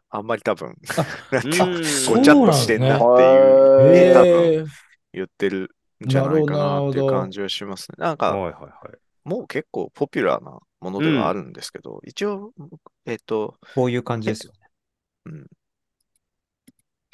[0.10, 0.76] あんまり多分、う
[1.32, 1.74] なんか、ん
[2.06, 4.68] ごちゃっとしてんなっていう、多分えー
[5.14, 7.96] 言ってるんじゃないかなっていう感じはしますね。
[7.98, 8.98] なんか、はいはいはい。
[9.24, 12.52] もう結構ポピュラーなものではあるんですけど、一応、
[13.06, 14.60] えっと、こういう感じですよね。
[15.26, 15.48] うん。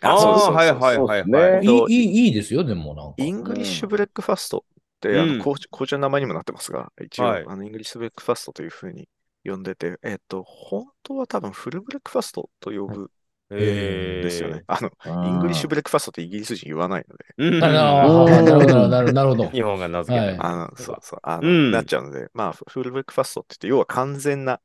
[0.02, 1.62] あそうそうそうあ、はいはいはいはい。
[1.62, 3.14] ねいい、いい、いいですよ、でもなんか。
[3.18, 9.08] イングリッシュブレックファストって、あうんの紅茶紅茶の名前にもなってますが、一応、はいあのイングリッシュブレックファストというふうに
[9.46, 13.10] 呼んでて、えっと、本当は多分フルブレックファストと呼ぶん
[13.52, 14.64] えですよね。
[14.68, 14.90] あの、
[15.28, 17.68] イングリッシュブレックファストってイギリス人言わないので、うんあ
[18.04, 19.50] のーなるほど。
[19.50, 20.46] 日本が名付けはいた。
[20.46, 24.60] あの、そうそう、あの、うんなっちゃうので、まあ、フフルブレックファストって言って、要は完全な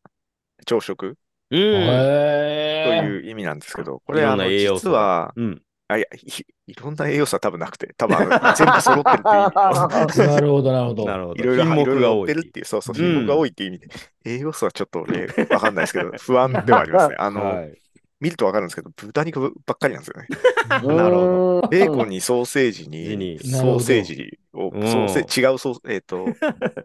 [0.67, 1.17] 朝食
[1.51, 1.59] うん。
[1.59, 5.63] という意味なんですけど、これ、あの、実は、うん。
[5.91, 8.17] あいやい、いろんな栄養素は多分なくて、多分
[8.57, 11.05] 全部揃ってるっていう意味 なるほど、なるほど。
[11.05, 11.43] なるほど。
[11.43, 13.89] いろいろ、品目が多い乗ってるっていう、そうそう、うん品目が多いっていう意味で、
[14.25, 17.17] 栄養素はちょっと俺、わかんないですけど、 不安ではありますね。
[17.19, 17.77] あの、はい。
[18.21, 20.29] 見るとわかるんですけど、豚肉ばっかりなんですよね。
[20.69, 26.27] なるほどベーコンにソーセージに、にソーセージを、うんソーセ違うソー、えっ、と、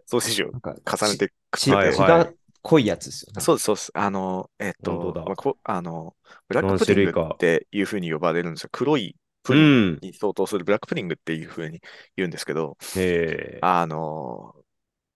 [0.06, 3.40] ソーセージを重ねてくって、濃いやつですよね。
[3.40, 3.90] そうです、そうです。
[3.94, 6.16] あの、えっ、と本当だまあこ、あの、
[6.48, 8.70] ブラックプディングっていうふうに呼ばれるんですよ。
[8.72, 10.00] 黒いプうリンん。
[10.00, 11.80] に相当するブラックプディングっていうふうに
[12.16, 13.60] 言うんですけど、へえ。
[13.60, 14.54] あの、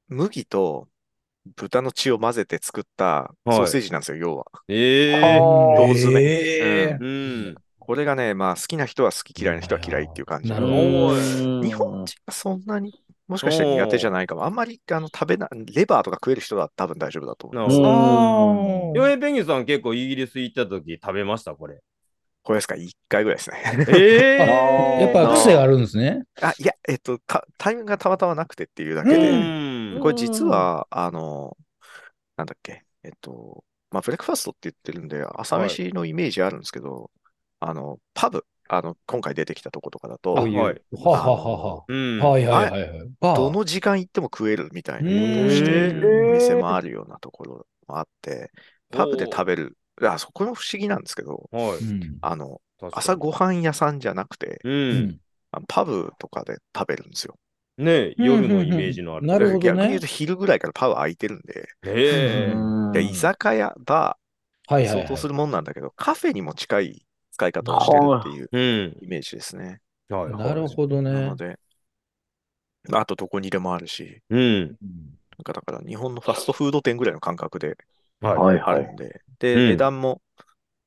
[0.08, 0.88] 麦と
[1.56, 4.46] 豚の血を混ぜて作ったソーセージなんですよ、要は。
[4.68, 5.40] ええ。
[5.76, 7.06] ローズねへーう
[7.52, 7.56] ん。
[7.78, 10.48] これがね、まあ好きな人は好き嫌いな人は嫌いっていう感じ。
[10.48, 11.14] なるほど
[11.66, 12.92] 日本人はそんなに、
[13.30, 14.44] もしかしたら苦手じゃないかも。
[14.44, 17.76] あんまりあの食べな、レバーとか食える人は多分大丈夫だと思います。
[17.76, 21.54] あーヨエペンギンさん結構イギリス行った時食べました？
[21.54, 21.80] これ。
[22.42, 23.62] これですか、1回ぐらいですね。
[23.88, 24.98] ええ。
[25.02, 26.24] やっぱ癖があるんですね。
[26.40, 30.00] あ、いや、えっと、たタイミングがたまたまなくてっていうだけうで、ん。
[30.00, 31.56] これ実は、あの、
[32.36, 37.10] なんだっけ、えっと、まあ、ブレックファストって言ってるんで、朝飯のイメージあるんですけど、
[37.60, 40.82] あの、パブ、あの、今回出てきたとことかだと、あはい。
[42.16, 43.10] はいはいはいはい。
[43.20, 48.50] バーどの時間行っても食えるみたいなことをしている店もあるようなところもあって、
[48.90, 51.78] パブで食べる、あそこも不思議なんですけど、はい。
[51.78, 52.60] うんあの、
[52.92, 54.68] 朝ごはん屋さんじゃなくて、う。
[54.70, 55.20] うん
[55.66, 57.36] パブとかで食べるんですよ。
[57.78, 59.26] ね夜のイメージのある。
[59.26, 62.54] なるほどね逆に言うと昼ぐらいからパブ空いてるんで、へえ。
[62.92, 64.20] で居酒屋、バー。
[64.82, 67.06] 相当するもんなんだけど、カフェにも近い
[67.40, 68.96] 使い方をしてるっていううん。
[69.02, 69.80] イメージですね。
[70.10, 71.36] はいなるほどねなの。
[71.36, 71.58] で、
[72.92, 74.66] あとどこにでもあるし、うん。
[75.38, 77.78] なんかだから日本のファストフード店ぐらいの感覚で
[78.20, 78.38] はい。
[78.38, 80.20] はいあるんで、で、うん値段も、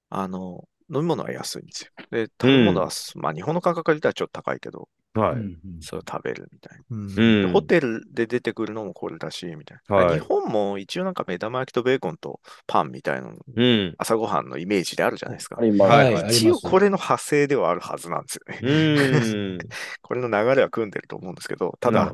[0.10, 1.92] あの、飲み物は安いんですよ。
[2.12, 5.36] で、食べ物は、まあ日本の感覚から言ったらちょっと高いけど、はい。
[5.36, 6.84] うんそれを食べるみたいな。
[6.92, 9.96] うんうんでホテルで出てくるのもこれらしいみたいな。
[9.96, 13.96] はい日本も一応なんか目玉焼きとベーコンとパンみたいなのうん。
[13.98, 15.58] 朝ごはんのイメージであるじゃないですか。
[15.58, 18.60] はいはい一応これの派生ではあるはずなんですよね。
[18.62, 19.58] うん。
[20.02, 22.14] これの流れは組んでると思うんですけど、ただ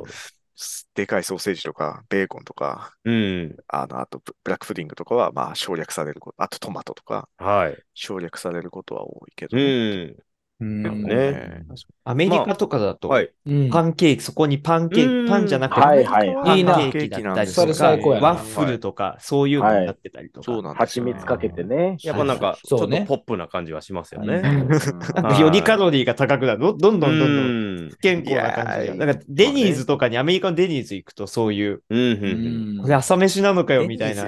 [0.93, 3.55] でかいソーセージとかベーコンとか、うん。
[3.67, 7.77] あの、あとブブラックプディングとかはまあ省略されること、あとトマトとかはい。
[7.93, 10.17] 省略されることは多いけど、うん。
[10.59, 11.03] うん。
[11.03, 11.31] ね。
[11.31, 11.63] ね、
[12.03, 13.31] アメリカとかだと、はい。
[13.45, 13.69] うん。
[13.69, 15.25] パンケーキ、そこにパンケーうん。
[15.25, 20.45] キ、パンじゃなくて、はいはいパンケいいなーキだったりとか、ワッフルとか、そういうのになってたりとか。
[20.45, 21.05] そうなんですよ。
[21.05, 21.97] 蜂蜜かけてね。
[22.03, 24.39] やっぱなんか、ちょっとそうねポップな感じはしますようね。
[24.39, 24.67] ん。
[24.67, 26.59] は いよりカロリーが高くなる。
[26.59, 27.89] どどんどんどんどんうん。
[27.89, 32.77] 不健康な感じなんかデニーズとかに、アメリカのデニーズ行くとそういう、うん。
[32.81, 34.25] これ朝飯なのかよみたいな。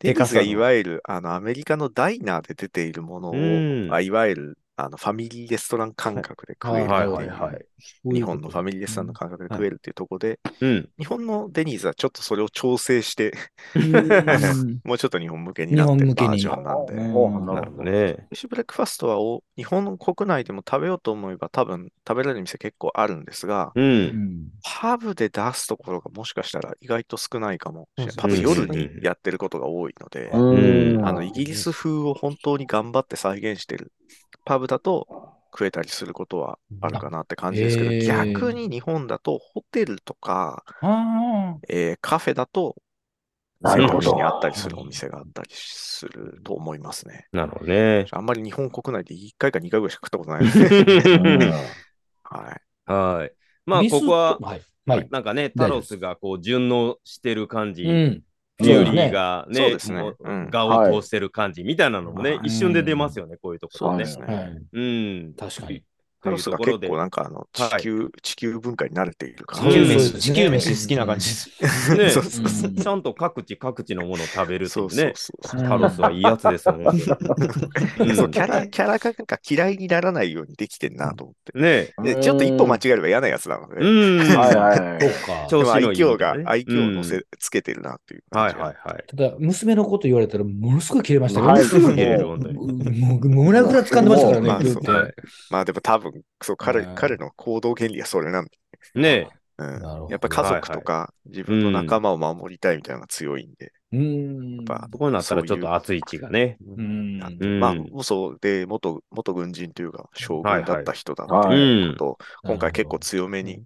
[0.00, 3.88] デニーズが、いわゆるあのアメリカのダイナーで出ているものを、うん。
[3.92, 7.64] あいわゆるあのファミリーレストラン感覚で食えるはいはいはい。
[8.04, 10.88] 日本のファミリーレストランの感覚で食えるっていうところで、うん。
[10.98, 13.32] 日本のデニーズはちょっとそれを調整して、
[13.74, 16.92] うん もうちょっと日本向けになってる日本向けにバージョンなんで。
[16.92, 17.82] うんおなるほど。
[17.84, 17.90] ね。
[17.90, 23.80] フィッシュブレックファストはお日本の国内でも食べようと思えば多分食べられる店結構あるんですが、う。
[23.80, 28.14] うんんパブで出すところがもしかしたら意外と少ないかもしれない。
[28.14, 33.92] うん多分夜にやってることが多いので、うんあのイギリス風を本当に頑張って再現してる
[34.46, 35.06] パブだと
[35.52, 42.76] 食えたりすることはあるかなって感じですけど、へー逆に日本だとホテルとか、あえーカフェだと
[43.60, 44.22] なるほど選択肢に。
[44.22, 47.26] あったりするお店があったりすると思いますね。
[47.32, 48.06] なるほどね。
[48.10, 50.68] あんまり日本国内で1回か2回ぐらいしか食ったことないですね。
[52.24, 52.90] はい。
[52.90, 53.32] はい。
[53.64, 53.84] まあ。
[53.84, 54.62] ここは、はい。
[54.86, 55.08] はい。
[55.10, 58.22] なんかね、タロスがこう順応してる感じ、うん。
[58.58, 64.26] ジュリーがねそうです、ねもううん顔を通してる感じみたいなのもねは、い一瞬で出ますよね、こういうところねそうで。
[64.26, 64.36] すね。
[64.36, 64.62] はい。
[64.72, 64.80] う
[65.30, 65.34] ん。
[65.34, 65.82] 確かに。
[66.26, 66.96] というタロスが結構。
[66.96, 71.34] なんかあの地球、地球文化に慣れている感地球うん飯、地球飯好きな感じで
[71.68, 71.94] す。
[71.96, 75.12] ね そうそうそううんちゃんと各地各地のものを食べるっていそううそうね。
[75.14, 75.60] そうそう。
[75.60, 76.92] うんタロスはいいやつですよ、本当
[78.04, 81.58] にうんそうキャラ、キャラがなんか嫌いにならないようにできてんなと思って。
[81.58, 84.18] ねでちょっと一歩間違えれば嫌なやつなので、うん。
[84.18, 85.00] はいはいはい。
[85.48, 85.74] そうか。
[85.74, 88.64] 愛嬌が、ね愛嬌を乗うんせ、つけてるなっていうはい感じが。
[88.64, 89.04] はいはい。
[89.06, 91.46] ただ、娘のこと言われたら、ものすごい切れましたけ
[92.16, 92.26] ど。
[92.26, 94.48] もう、胸ぐら掴んでましたからね、
[95.50, 98.50] まあでも多分、そう、彼うん、彼の行動原理はそれなんで。
[98.94, 99.28] ね。
[99.58, 100.08] うん。
[100.10, 104.64] やっぱり家族とか自分の仲間を守りたいみたいなのが強いんで、うん。
[104.64, 106.58] ぱそこになったらちょっと熱い血がね。
[106.76, 107.18] うん。
[107.60, 113.64] まあ、もうそうで、元、元軍人というか、将軍だった人だってはいいうことを、今回結構強めに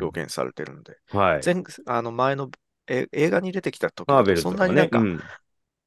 [0.00, 1.40] 表現されてるんで、はい。
[1.44, 2.50] 前、あの前の
[2.86, 4.50] え映画に出てきた時そ。
[4.50, 5.20] んなになんか、うん。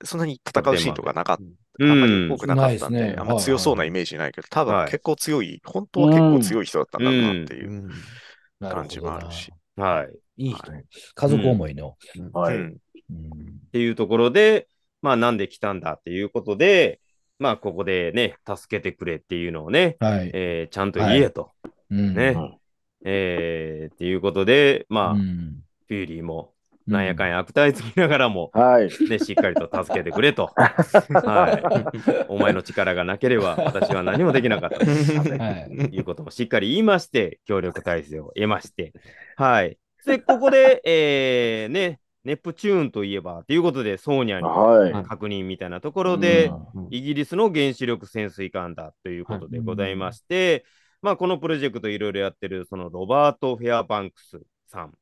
[0.04, 1.38] そんなに戦うシーンとかなかっ
[1.80, 3.16] あんまりん多くなかったんで、ないですね。
[3.18, 4.92] あんま強そうなイメージないけど、多分はい。
[4.92, 8.70] 結構強い、本当は結構強い人だったんだろうなっていううん。
[8.70, 9.52] 感じもあるし。
[9.76, 10.46] はい。
[10.46, 10.86] いい人はい。
[11.14, 11.96] 家族思いの。
[12.34, 12.56] はい。
[12.56, 12.78] うん。
[13.10, 13.28] うん。
[13.68, 14.68] っていうところで、
[15.02, 17.00] まあなんで来たんだっていうことで、
[17.40, 20.32] まあここでね、助けてくれっていうのをね、はい。
[20.34, 21.52] えーちゃんと言えと。
[21.92, 22.16] うん。
[22.16, 22.34] ね。
[22.36, 22.58] うん
[23.06, 25.64] えーっていうことで、まあ、うん。
[25.88, 26.54] フューリーも
[26.88, 28.90] なんやかんや悪態つきながらも、はい。
[29.10, 30.52] ね、しっかりと助けてくれと。
[30.56, 32.26] はい。
[32.30, 34.86] お前の力がなければ私は何もできなかったと。
[34.86, 35.96] はい。
[35.96, 38.94] いうことをしっかり言いまして、協力体制を得まして、
[39.36, 39.78] はい。
[40.06, 45.06] で、ここで、えー、ね、ネプチューンといえば、ということで、ソーニャにはい。
[45.06, 50.64] 確認みたいなところで、うんイギリスの原子力潜水艦だということでございまして、
[51.02, 54.94] まあ、このプロジェクトいろいろやってる、そのロバート・フェアバンクスさん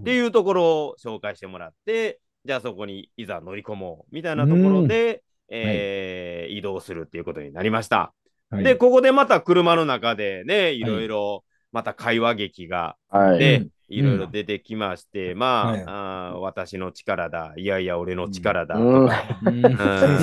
[0.00, 8.14] っていうところを紹介してもらって、じゃあそこにいざ乗り込もうみたいなところで、えー移動するっていうことになりました。
[8.50, 8.64] はい。
[8.64, 13.38] で、ここでまた車の中でね、いろいろまた会話劇が、はい。
[13.38, 13.68] で、うん。
[13.88, 15.84] いろいろ出てきまして、まあ、はい。
[15.86, 19.64] あー私の力だ、いやいや、俺の力だうんとか、うん。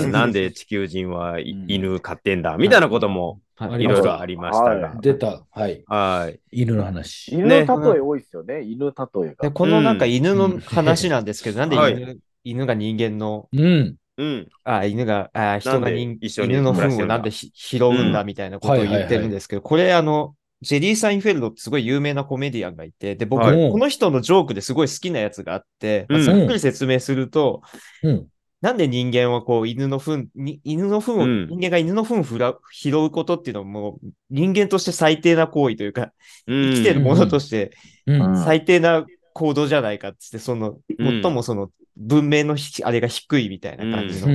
[0.03, 0.11] うん。
[0.11, 5.01] なんで地球人は犬飼ってんだみたいなこともはいいろいろありましたがは。
[5.01, 5.45] 出た。
[5.51, 5.83] はい。
[5.87, 6.39] はい。
[6.51, 7.31] 犬の話。
[7.33, 8.63] 犬の例え多いですよね。
[8.63, 9.51] 犬例えでが。
[9.51, 13.95] このなんか犬の話なんですけど、なんでは犬犬が人間の、うん。
[14.17, 14.47] うん。
[14.63, 27.61] あ、犬が、あ人が人犬の糞をなんでひ拾うんだみたいなことを言ってるんですけど、これあの、ジェリー・サインフェルドってすごい有名なコメディアンがいて、で、僕、はいこの人のジョークですごい好きなやつがあって、ざっくり説明すると、
[28.03, 28.27] うん。
[28.63, 36.13] なんで人間はこう犬の糞、に犬の糞を、うん人間が犬の糞をふら拾うことっていうのはもう人間として最低な行為というか、
[36.47, 37.73] 生きてるものとして
[38.07, 38.37] うん。
[38.45, 44.29] 最低な行動じゃないかっつって、その、うん最もその文明のひあれが低いみたいな感じの。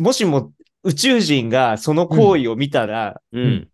[0.00, 3.68] もしも宇宙人がその行為を見たら、うん。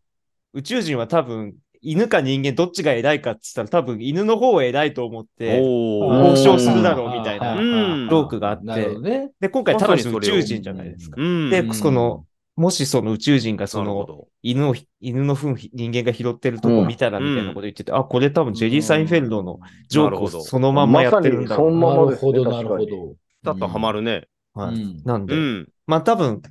[0.52, 9.30] 宇宙人は多分犬か人間どっちが偉いかって言ったら多分犬の方を偉いと思って、交渉するだろうみたいなうんトークがあってね。
[9.38, 11.16] で、今回まタロス宇宙人じゃないですか。
[11.20, 11.50] うん。
[11.50, 12.24] で、うんその、
[12.56, 21.94] もしその宇宙人がその犬を、犬の糞人間が拾ってるとこ見たらみたいなこと言ってて、あ、これ多分ジェリー・サインフェルドのジョークをなるほどそのまんまやってるんだろうな。
[21.94, 23.14] なるほど、なるほど。
[23.42, 24.26] だったらハマるね。
[24.54, 25.68] はいうんなんで、うん。
[25.86, 26.42] まあ多分、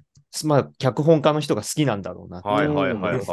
[0.46, 2.41] まあ脚本家の人が好きなんだろうな。
[2.41, 3.24] はいはいはいはい。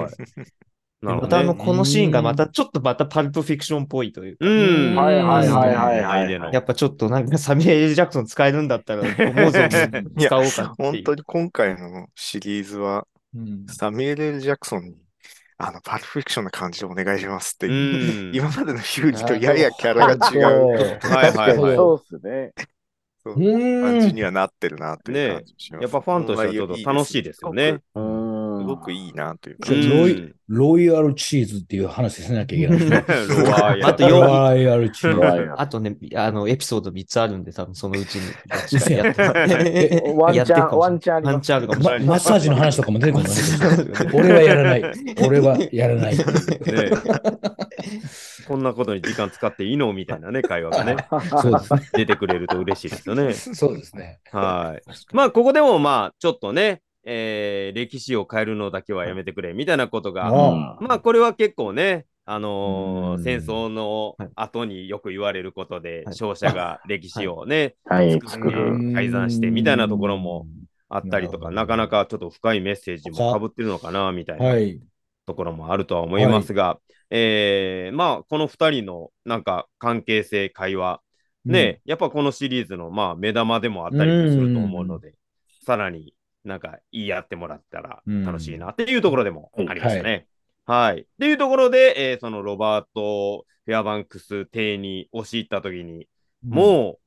[1.03, 4.47] なるほどねまたあの、このシーンがまたちょっとまたパルプフィクションっぽいというか。
[4.47, 4.95] うん。
[4.97, 9.15] はいはいはいはいはいやっぱちょっとなんかサミュエル・ジャクソン使えるんだったら、思う
[9.51, 11.03] 存分使おうかっていう。
[11.03, 14.97] 本当に今回のシリーズは、うんサミュエル・ジャクソンに、
[15.57, 18.37] あの、パルプフィクションな感じでお願いしますってういう、ん。
[18.37, 20.45] 今までのヒューリとややキャラが違う
[21.01, 22.53] はいはいはいそうですね。
[23.25, 25.83] う感んじにはなってるなという感じがします。
[25.83, 27.79] やっぱファンとしてはちょっと楽しいですよね。
[27.95, 28.01] う
[28.61, 28.66] すん。
[28.66, 29.88] ごくいいなというちょ感じ。
[29.88, 33.05] ロイロイヤルチーズっていう話しなきゃいけないですね。
[33.85, 35.53] あとよロイヤルチーズ。
[35.57, 38.23] あとね、あの、エピソード3つあるんで、多分そのうちに
[40.16, 42.01] ワンチャン、ワンンチャンありますチャンあるかもしれない。
[42.01, 43.29] まマッサージの話とかも出てくる。
[44.14, 44.83] 俺はやらない。
[45.27, 46.16] 俺はやらない。
[46.16, 46.25] ね
[48.46, 49.92] こんなことに時間使っていいの？
[49.92, 50.96] みたいなね、会話がね、
[51.40, 51.81] そうですね。
[51.92, 53.33] 出てくれると嬉しいですよね。
[53.33, 54.18] そうですね。
[54.33, 54.90] はい。
[55.12, 63.25] まあ、ここでもまあ、ちょっとね、えー歴史を変えるのだけはやめてくれみたいなことが、あまあ、これは結構ね、あのーうん。
[63.25, 64.31] 戦争のはい。
[64.35, 66.05] 後によく言われることで、はい。
[66.07, 68.95] 勝者が歴史をね、はい、作作るる。
[68.95, 70.47] 改ざんしてみたいなところも
[70.89, 73.39] あったりとか、なかなかちょっと深いメッセージもか。
[73.39, 74.81] ぶってるのかな、みたいなはい。
[75.27, 76.79] ところもあるとは思いますが、
[77.11, 81.01] えーまあ、この2人のなんか関係性、会話、
[81.45, 85.15] ね、やっぱこのシリーズのまあ目玉でもあったりもすると思うので、
[85.65, 90.26] さらになんか言い合ってもらったら楽しいなっていうところでもありましたね。
[90.66, 91.00] はい。
[91.00, 96.07] っていうところで、えーそのロバート・フェアバンクス邸に押し入った時に、
[96.46, 96.98] うん、もう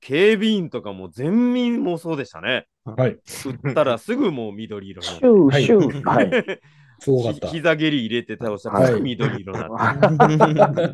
[0.00, 2.66] 警備員とかも全民もそうでしたね。
[2.84, 3.10] はい。
[3.12, 6.08] 撃ったらすぐもう緑色になシュー、シュー。
[6.08, 6.26] はい。
[6.26, 6.62] って。
[6.98, 7.48] すごかった。
[7.48, 10.82] ひ膝蹴り入れて倒したら緑色になって。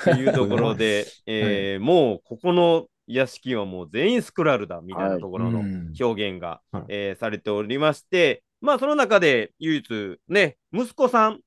[0.00, 5.92] っていうところで、えーもうここの屋敷はもう全員スクラルだみたいなところのうん。
[5.98, 6.84] 表現が、はい。
[6.88, 11.40] えーされておりまして、まあその中で唯一ね、息子さん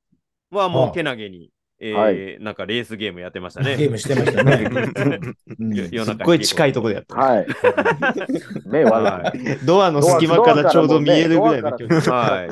[0.51, 3.77] はもうけなげに、えーはなんかレースゲームやってましたね。
[3.77, 4.69] ゲームしてましたね。
[6.03, 7.15] すっごい近いところでやった。
[7.15, 7.47] はい。
[8.65, 9.33] 目はは
[9.65, 12.01] ドアの隙間からちょうど見えるぐらいの距離。
[12.13, 12.49] はい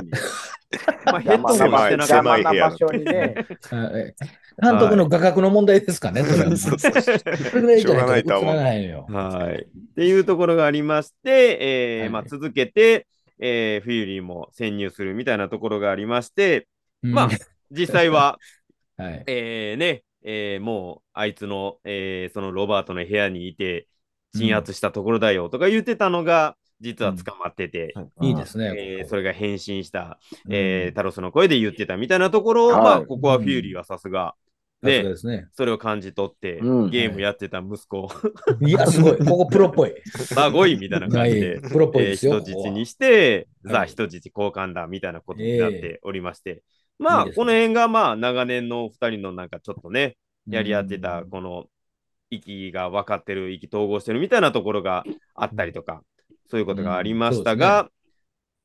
[1.05, 3.45] まあヘッドホンしてなかった邪魔な場所にね。
[3.71, 4.15] はい
[4.61, 6.49] 監督の画角の問題ですかね、それは。
[7.77, 9.05] いじゃないとなはいのよ。
[9.09, 9.63] はい。
[9.63, 13.07] っていうところがありまして、えーはいまあ、続けて、
[13.39, 16.67] えーフィーリーも潜入するみたいなところがありまして、
[17.03, 17.29] まあ、
[17.71, 18.39] 実際は、
[18.97, 19.23] うん、はい。
[19.27, 23.87] えーね、えーもうあいつの、えーそのロバートの部屋にいて、
[24.33, 28.73] 鎮圧したところだよとか言ってたのが、実は捕まってて、いいですね。
[28.75, 34.35] えーこそれが変身した、こえータロスの声で言ってたみたいなところを、はいまあ、ここはフィーリーはさすが
[34.81, 35.47] ね、ですね。
[35.53, 36.89] それを感じ取って、うん。
[36.91, 38.11] ゲームやってた息子を、
[38.61, 39.17] いや、 すごい。
[39.17, 39.93] ここプロっぽい。
[40.05, 42.39] さあ来いみたいな感じではい、プロっぽいえーですよ。
[42.41, 43.73] 人質にして、はい。
[43.73, 46.63] さあ人質交換だみたいなことになっておりまして、
[46.99, 47.35] まあ、いいね。
[47.35, 50.15] この辺がまあ長年の2人のなんかちょっとね、
[50.47, 51.29] やり合ってたうん。
[51.29, 51.65] この
[52.29, 56.03] 息が分かってる、息統合してるみたいなところがあったりとか、
[56.49, 57.89] そういうことがありましたが、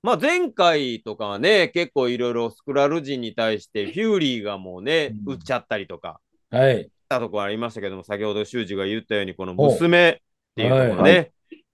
[0.02, 6.90] まあ前回とかはね、結構いろいろスクラル人に対してフューリーがもうね、うん撃っちゃったりとか、はい。
[7.08, 10.16] たところありましたけども、先ほど修二が言ったように、この娘っ
[10.56, 11.26] ていうところね、はいは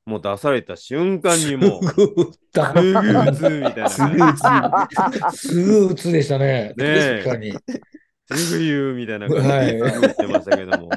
[0.05, 3.91] もう出された瞬間にもう、すぐ打つみたいな。
[3.91, 4.35] すぐ打
[5.33, 5.39] つ。
[5.39, 6.47] すぐ打つでしたね。
[6.47, 7.53] ねえ確かに。
[8.35, 10.91] すぐ言うみたいな感じではい言ってましたけども。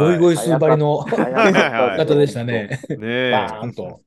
[0.00, 0.34] ゴイゴイ。
[0.34, 2.80] イスー張りの方でしたね。
[2.88, 3.30] ねえ。
[3.30, 4.00] バーンと。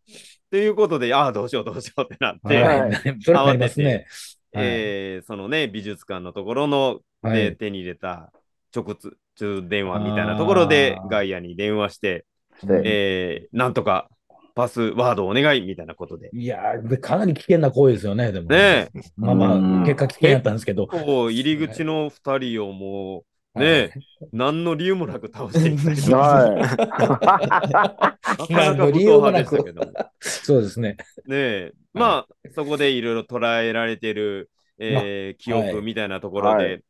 [0.51, 3.17] ということで、ああ、どうしようどうしようってなって、はい。
[3.21, 4.05] それはありますね。
[4.53, 8.31] えーそのね、美術館のところのはいで手に入れた
[8.75, 8.95] 直
[9.35, 12.25] 通電話みたいなところでガイアに電話して、
[12.67, 14.09] えーなんとか
[14.55, 16.29] パスワードお願いみたいなことで。
[16.33, 18.49] いやー、かなり危険な行為ですよね、でも。
[18.49, 18.89] ねえ。
[19.15, 20.89] まあまうんあ、結果危険やったんですけど。
[20.91, 23.23] 入り口の2人をもう、
[23.59, 23.93] ねえ、
[24.31, 26.51] 何の理由もなく倒していったりとか、
[26.97, 29.93] はなかなか何の武闘理由もなく派でしたけども。
[30.21, 30.97] そうですね。
[31.25, 36.83] ねえ、まあ、そこでいろいろ捉えられてる、えー記憶みたいなところで、はい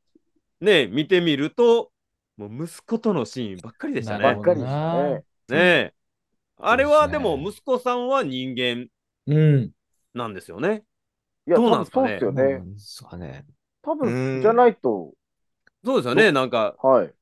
[0.61, 1.91] ねえ、見てみると、
[2.37, 4.21] もう息子とのシーンばっかりでしたねな。
[4.33, 5.23] ばっかりですね。
[5.49, 5.93] ねえ。
[6.57, 8.87] あれはでそうですねも息子さんは人間
[9.27, 9.73] うん。
[10.13, 10.83] なんですよね。
[11.47, 12.63] いや、どうなんすかねですよね。
[12.77, 13.45] そうかね。
[13.81, 15.13] 多うん分じゃないと、
[15.85, 17.13] そうですよね、なんか、はい。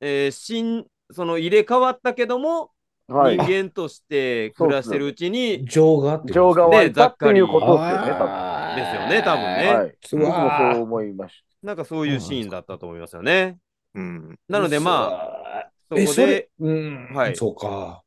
[0.00, 2.70] えー新、その入れ替わったけども、
[3.08, 3.36] はい。
[3.38, 8.48] 人間として暮らしてるうちに、情がって情が湧いたっていうことですよね、多分。
[8.76, 9.98] ですよね多分ねはい。
[10.12, 13.58] 僕もそう思いましなんかそういうシーンだったと思いますよね。
[13.94, 14.38] うん。
[14.48, 18.02] なのでまあ、あ、そこえ、それで、、うん、はいそうか。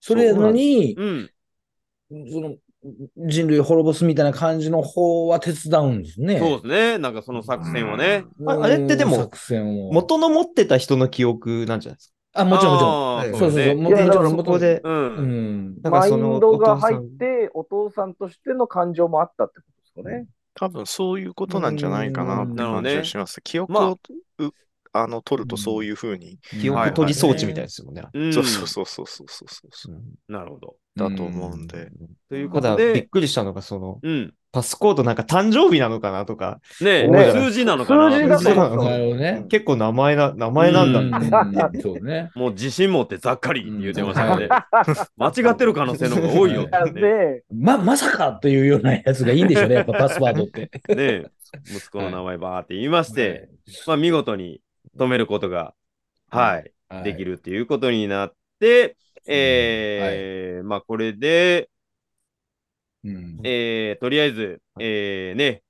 [0.00, 1.30] それのに、うん、
[2.30, 2.54] その
[3.16, 6.38] 人類を滅ぼすみたいな感じの方は手伝うんですね。
[6.38, 8.24] そうですね、なんかその作戦はね。
[8.38, 9.92] うんああれってでも作戦を。
[9.92, 12.40] 元の持ってた人の記憶なんじゃないですか？
[12.40, 13.40] あ、もちろんもちろん。
[13.40, 13.74] そうそうそう。
[13.74, 14.88] ねもちろんいやだからもちろんそこで、う。
[14.88, 15.74] うん。
[15.74, 20.26] マイだからそのンドが入って、お父さんとしての感情もあったってことですかね。
[20.54, 23.40] 多分そういうことなんじゃないかなって感じがします。
[23.42, 23.98] 記憶まあを、
[24.38, 24.50] う
[24.92, 28.02] あの取るとそういうふうに、記憶取り装置みたいですよね。
[28.12, 30.02] うんそうそうそうそうそうそうそううん
[30.32, 30.76] なるほど。
[30.98, 31.90] だと思うんで。
[32.28, 34.34] ということただ、びっで、くりしたのが、その、うん。
[34.50, 38.10] パスコードなんか誕生日なのかなとか、ねね数字なのかな。
[38.10, 39.44] 数字なるほどね。
[39.50, 41.66] 結構名前な、名前なんだ。
[41.66, 41.76] って。
[41.76, 41.82] うん。
[41.82, 42.30] そうね。
[42.34, 44.48] もう自信持ってざっかり言ってましたので、
[45.16, 46.92] 間違ってる可能性の方が多いよって。
[46.92, 47.00] ね。
[47.00, 50.70] で、ま、まさかというようなやつがいいんでしょうね、やっぱパスワードって。
[50.94, 51.26] ね
[51.66, 53.50] 息子の名前バーって言いまして、
[53.86, 54.62] まあ見事に
[54.96, 55.74] 止めることが、
[56.30, 57.04] はい、はい。
[57.04, 58.96] できるっていうことになって、
[59.28, 61.70] えーまあこれで、
[63.04, 63.40] うん。
[63.44, 65.62] えーとりあえず、えーね、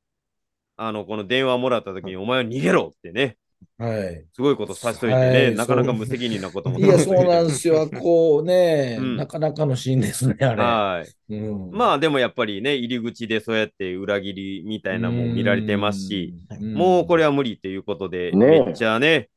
[0.76, 3.36] あの、この電話もらった時に、お前は逃げろってね、
[3.76, 4.24] はい。
[4.32, 6.78] すごいことさしといてね、はいなかなか無責任なことも。
[6.78, 7.88] いや、そうなんですよ。
[7.88, 9.16] こうね、 うん。
[9.16, 10.62] なかなかのシーンですね、あれ。
[10.62, 11.34] はい。
[11.34, 11.70] うん。
[11.70, 16.74] まあでもやっぱりね、入り口でそうやって裏切りみたいなのも見られてますし、、ん。
[16.74, 18.64] もうこれは無理っていうことで、ねえ。
[18.64, 19.28] めっちゃね、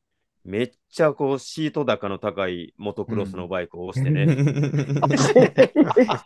[0.43, 4.25] めっちゃこうシート高の高いモトクロスのバイクを押してね、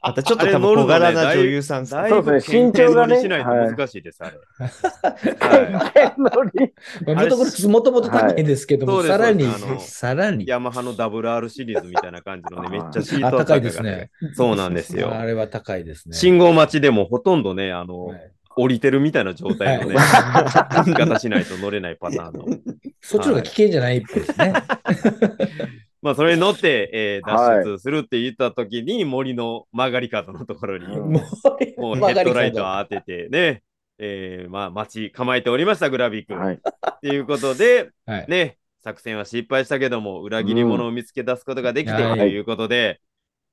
[0.01, 4.37] またちょっと多分小柄な女優さんだいそうですねぶ身長がね、しないと難しいです、あれ。
[6.17, 9.07] モトクロスもともと高いですけども、はい。
[9.07, 9.45] さらに
[9.79, 10.45] さらに。
[10.47, 14.11] ヤマハの WR シリーズみたいな感じのね、めっちゃシーあ、ト高いですね。
[14.33, 15.13] そうなんですよ。
[15.13, 16.15] あれは高いですね。
[16.15, 22.45] 信号待ちでもほとんどね、あの、はい降りてるみたいな状態のね、生き方しないと乗れないパターンの。
[23.01, 24.53] そっちの方が危険じゃないっぽいですね。
[26.01, 33.63] まあ、それに乗って、えーはい脱出するって言った時に、森の曲がり角のところに、 うんもうヘッドライトを当ててね、
[33.97, 36.33] えーまあ、待ち構えておりました、グラビック。
[36.33, 36.55] はい。
[36.55, 43.01] っていうことで、はいね、作戦は失敗したけども、裏切り者を見つけ出すことができて、はいということで、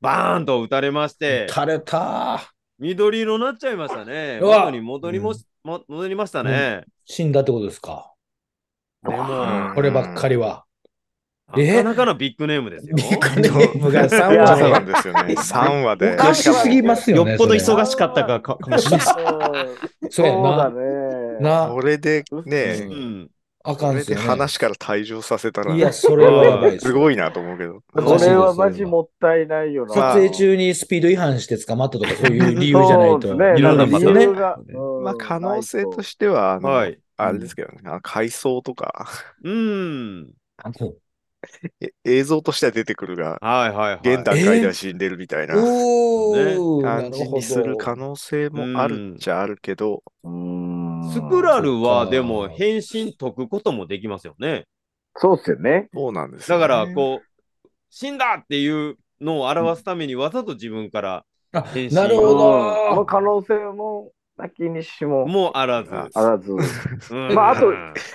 [0.03, 2.53] バーンと撃たれまして、垂れた。
[2.83, 4.41] 緑色になっちゃいましたね。
[4.43, 6.83] うわ元に戻りもし、も戻りましたね。
[7.05, 8.12] 死んだってことですか？
[9.05, 10.64] でも、こればっかりは。
[11.55, 12.97] なかなかのビッグネームですよ。
[12.97, 15.35] ビッグネームが3いやそうな話んですよね。
[15.39, 16.16] 3話でお。
[16.16, 17.33] かしすぎますよね。
[17.33, 19.07] よっぽど忙しかったかかかもしれない。
[20.11, 21.39] そうやね。
[21.41, 23.28] な、これでうね、ん。
[23.65, 24.15] あかんっよね。
[24.17, 26.87] 話から退場させたらい、や、それはやばいです。
[26.87, 27.81] すごいなと思うけど。
[27.95, 29.95] これはマジもったいないよな。
[29.95, 33.29] 撮影中にスピード違反して捕まったとか、そういう理由じゃないと。
[33.29, 33.59] そうですね。
[33.59, 34.33] いろんな理由。
[34.35, 34.59] が。
[34.59, 36.99] うんまあ可能性としては、あのはい。
[37.17, 39.09] あれですけどね、あの階層とか、
[39.45, 40.31] うん。
[40.65, 40.95] え
[42.05, 44.14] 映像としては出てくるが、はいはいはい。
[44.14, 45.55] 現段階では死んでるみたいな。
[45.57, 54.66] おー、な感じにする可能性もあるっちゃあるけど、うーんスクラルはでも変身解くこともできますよね。
[55.16, 55.88] そうっすよね。
[55.93, 56.62] そうなんですよね。
[56.62, 61.95] だから、こう、死んだっていうのを表すためにわざと自分からあ変身。
[61.95, 63.05] なるほこのど。
[63.05, 64.11] 可能性も、
[64.43, 65.95] なきにしももうあらず。
[65.95, 66.53] ああらず。
[66.53, 66.55] う
[67.14, 67.72] んまああと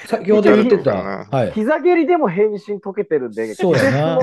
[0.08, 0.94] 先ほど言ってた。
[0.94, 1.52] なはい。
[1.54, 4.20] 膝蹴りでも変身解けてるんで、そうやな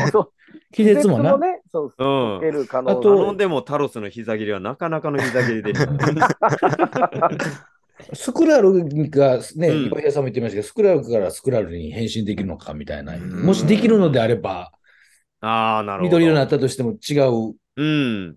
[0.73, 1.37] 気絶もな。
[1.39, 7.31] ね、そう、うん解ける可能性あとでもタロスの膝切りはなかなかの膝切りでした。
[8.13, 8.73] スクラル
[9.09, 13.15] がね、うん岩平さんも言ってましたけど、スクラルからスクラルに変身できるのかみたいな。
[13.15, 14.73] うんもしできるのであれば、
[15.41, 16.19] ああ、なるほど。
[16.19, 18.37] 緑色になったとしても違ううん。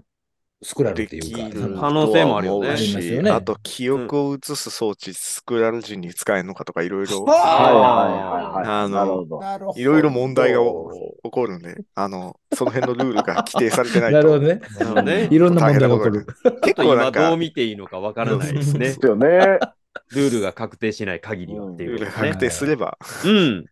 [0.64, 1.68] スクラルっできていうか。
[1.68, 7.84] る可能性もあるよねよねあと、記憶を移す装置、スクラル人に使えるのかとか、いろいろ、はいはい
[8.34, 8.84] はいはい。
[8.84, 15.28] あのいろいろ問題が起こるんで、あの、その辺のルールが規定されてないと、なるほどね。
[15.30, 16.26] いろんな問題が起こる。
[16.64, 18.94] 結と今どう構なんか、見ていいのかわからないですねで。
[18.94, 19.60] すよね。
[20.12, 22.38] ルールが確定しない限りはっていうねルールが確。
[22.40, 23.66] 定すれば、うん。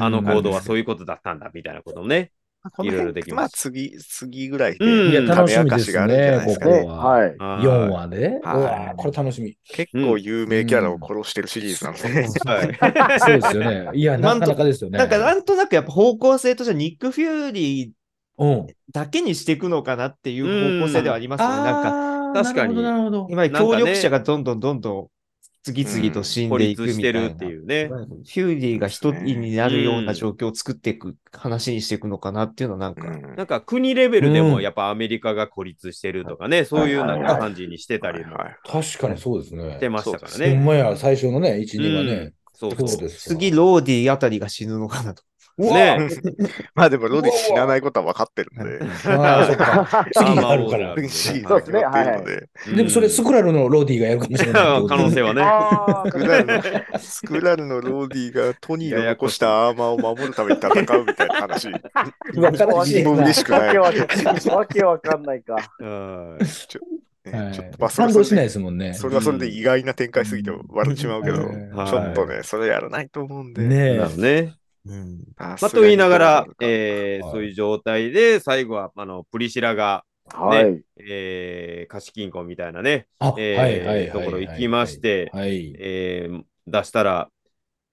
[0.00, 2.32] あのうん行動はそういうことだったんだみたいなこともね。
[2.70, 6.96] このいろいろで辺まあきます次、次ぐらいで、うんいや、楽しみ種明かしですね、ここは。
[6.96, 7.36] はい。
[7.36, 8.40] 4話で。
[8.42, 9.56] うはいわこれ楽しみ。
[9.68, 12.02] 結構有名キャラを殺してるシリーズなんで、
[12.44, 13.18] はい。
[13.20, 13.90] そうですよね。
[13.94, 14.98] いや、なかなかですよね。
[14.98, 17.90] なんかなんとなくやっぱ方向性としてはニック・フューリー
[18.38, 18.66] うん。
[18.92, 21.56] だけにしていくのかなっていう方向性ではありますよね。
[21.56, 23.26] なんか、あー確かになるほど、なるほど。
[23.30, 25.08] 今なんかね協力者がどんどんどんどん
[25.66, 27.20] 次々と死ん孤でいく立したいな。
[27.28, 27.88] るっていうね。
[27.88, 39.88] フューリーが一人になるような状況を作っていく、話にしていくのかなっていうのはなんか、うんなんか国レベルでうんもやっぱアメリカが孤立してるとかね、そういうなんか感じにしてたりも確かにそうですねして。
[39.88, 40.54] ましたからほんね。
[40.54, 42.32] まや、最初のね、1、2はうんね。
[42.54, 43.36] そうそうそうですわ。
[43.36, 45.22] 次、ローディあたりが死ぬのかなと。
[45.58, 46.08] ね
[46.74, 50.06] まあでもロディ死なないことは分かってるんで、ああ、そっか。
[50.14, 51.08] 次があるからあま。
[51.08, 54.62] シーンそうですねが決まっているので、うんでもそれ、スクラルのローディがやるかもしれない。
[54.86, 55.42] 可能性はね。
[55.42, 56.62] あスクラルの
[56.98, 61.70] スクラルのローディがトニーの残したアーマーを守るために戦うみたいな話。
[61.70, 62.92] わからし
[63.34, 63.78] しくない。
[63.78, 65.54] わけわかんわけわかんないか。
[65.54, 68.94] はいはいねちょっとまあそれは感動しないそれでですもんね。
[68.94, 73.62] それはそれで意外な展開すぎて笑っちまうけど、ちょっとね、それやらないと思うんで。
[73.62, 74.54] ねなるほどね。
[74.86, 75.18] うん。
[75.36, 80.82] ままあ、と言いながら、えーはいそういう状態で、最後はあのプリシラが、はい。
[80.98, 84.10] えー貸金庫みたいなね、あ、え。
[84.12, 85.74] ところ行きまして、はい。
[85.78, 87.28] えー出したら、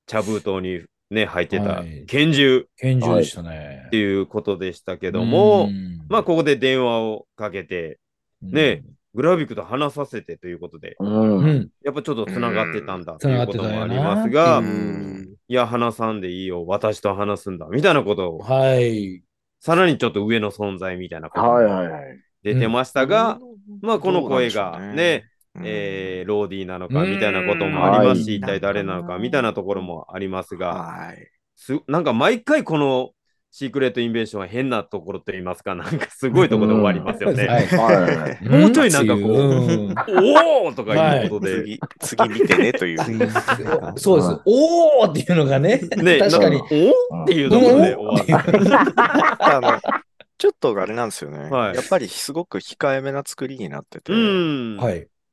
[0.07, 0.81] 茶封筒に、
[1.11, 3.89] ね、入ってたはい拳銃拳銃でしたねっ。
[3.91, 7.99] ていうことでしたけども、うんまあ、ここで電話をかけて、
[8.41, 8.83] ね、
[9.13, 11.05] グラビックと話させてということで、う。
[11.05, 11.69] うんん。
[11.83, 19.21] やっぱちょっとつながってたんだうんということもあります繋がうんいや、話さんでいいよ、私と話すんだ、みたいなことを、はい。
[19.59, 22.19] さらにちょっと上の存在みたいなことはいもはいはい。
[22.43, 23.39] 出てましたが、
[23.81, 25.23] まあ、この声がどうなんでしょうね、
[25.55, 31.27] うんえーローディーなのかみたいなこともありますし、うん一体誰なのかみたいなところもありますが、はい。
[31.55, 33.11] すなんか毎回この
[33.55, 37.69] シークレットインベーションは変なところといいますか、なんかすごいところで終わりますよね。
[38.41, 39.95] もうちょいなんかこううん
[40.63, 42.97] おおとかいうことで、次、次見てねという。
[43.95, 44.41] そうです。
[44.45, 46.67] おーっていうのがね、ね、 確かになん。
[47.11, 48.53] おっていうところで終わる。
[49.37, 49.79] あの、
[50.39, 51.47] ちょっとあれなんですよね。
[51.51, 54.13] はいやっぱりすごく控えめな作りになってて。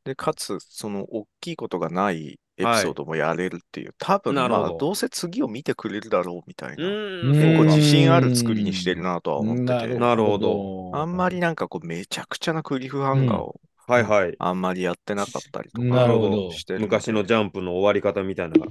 [0.04, 4.62] で、かつ、その大きいことがないエピソードもやれるっていう、多分、なるほど。
[4.62, 6.96] まあ、どうせ次を見てくれるだろうみたいな、
[7.66, 10.90] 自信ある作りにしてるなとは思ってて、なるほど。
[10.92, 14.36] あんまりなんかこう、めちゃくちゃなクリフハンガーをはいはい。
[14.38, 16.50] あんまりやってなかったりとかなるほど。
[16.50, 18.56] してる昔のジャンプの終わり方みたいな。
[18.56, 18.70] はい。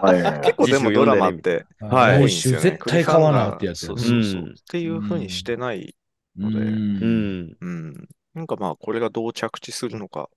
[0.00, 2.40] は い結構でもドラマってはい。
[2.40, 4.02] 絶対買わなってやつそうね。
[4.04, 4.42] そうそう。
[4.42, 4.52] うん。
[4.52, 5.94] っていうふうにしてない
[6.40, 6.98] ので、うん。
[7.00, 7.56] うん。
[7.60, 8.08] うん。
[8.34, 10.28] なんかまあ、これがどう着地するのか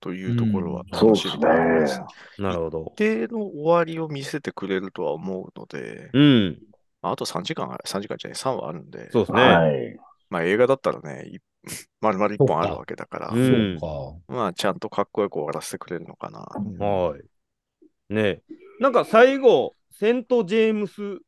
[0.00, 2.00] というところはうん楽しみです。
[2.38, 2.92] なるほど。
[2.94, 6.58] 一定の終わりを見せてくれるとは思うので、うん。
[7.02, 9.40] まああと3時間あ、3時間じゃない、3話あるんで、そうですね。
[9.40, 9.96] はい。
[10.30, 11.38] まあ映画だったらね、い
[12.00, 16.40] 丸々1本あるわけだから、うんそうまあちゃんとかっこよく終わらせてくれるのかな。
[16.40, 18.14] はい。
[18.14, 18.42] ね
[18.80, 21.20] なんか最後、セント・ジェームス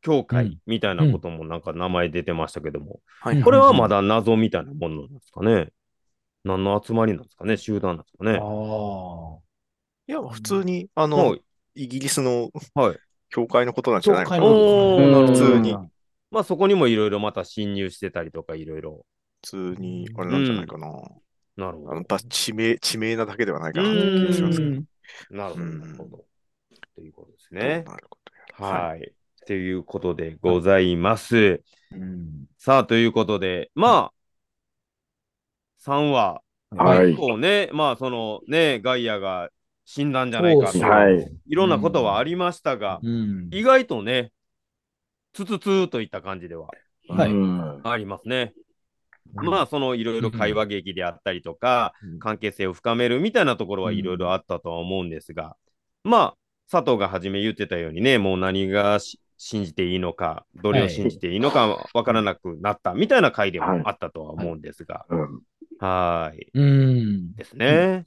[0.00, 5.70] 教うん会みたいなこともなんか名前出てましたけども、はいこれはまだ謎みたいなものなんですかね。
[6.46, 8.44] 何の集まりなんですかね集団なんですかねか。
[8.44, 9.38] あ
[10.08, 11.42] いや、普通に、あはのい、
[11.74, 12.96] イギリスのはい。
[13.28, 14.30] 教会のことなんじゃないの？
[14.30, 15.26] かな。
[15.26, 15.76] 普通に、
[16.30, 19.04] まあそこにもいろいろまた侵入してたりとかいろいろ。
[19.44, 20.88] 普通に、あれなんじゃないかな。
[21.56, 22.02] なるほどあの。
[22.02, 24.70] ば地名、地名なだけではないかなという気がしますけど。
[24.70, 24.84] うん
[25.30, 25.64] なるほど。
[25.64, 26.24] うんなるほど。
[26.94, 27.84] ということですどうね。
[27.84, 28.32] なること
[28.64, 29.12] やらはい。
[29.46, 31.62] ということでございます。
[31.92, 34.12] うんさあ、ということで、まあ、
[35.86, 37.04] 3話、は。
[37.04, 37.06] い。
[37.08, 39.50] 結構ね、まあ、そのね、ガイアが
[39.84, 40.78] 死んだんじゃないかと。
[40.78, 40.80] い
[41.46, 43.48] いろんなことはありましたが、うん。
[43.52, 44.32] 意外とね、
[45.32, 46.68] つつつーといった感じでは
[47.08, 47.30] はい。
[47.30, 47.80] うん。
[47.84, 48.52] ありますね。
[49.34, 52.18] まあ、そのいろいろ会話劇であったりとか、うん。
[52.18, 55.56] 関係性を深めるみたいなところはいろいろあったとは思うんですが、
[56.02, 56.36] まあ、
[56.70, 65.40] 佐藤が初め言ってたようにね、もう何がし信じていいのか、どれを信じていいのかわからなくなったみたいな回でもあったとは思うんですが、うん
[65.78, 66.50] はーい。
[66.54, 67.34] うん。
[67.34, 68.06] ですね。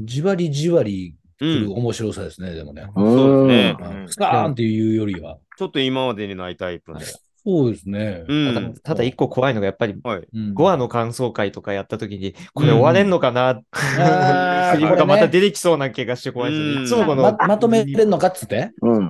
[0.00, 1.72] じわりじわりう来るん。
[1.72, 2.88] 面白さですね、でもね。
[2.94, 5.38] そうですねうんうんスカーンっていうよりは。
[5.56, 7.00] ちょっと今までにないタイプの。
[7.44, 8.24] そうですね。
[8.28, 8.74] うん。
[8.82, 10.26] ただ一個怖いのがやっぱりはい。
[10.32, 16.74] うん5話の感想会とかやった時に、これ終われんのかな、あーセリフがまた出てきそうな気がして怖いですよね。
[16.74, 18.72] うんいつもこの、ままとめれんのかっつって？
[18.82, 19.08] うん。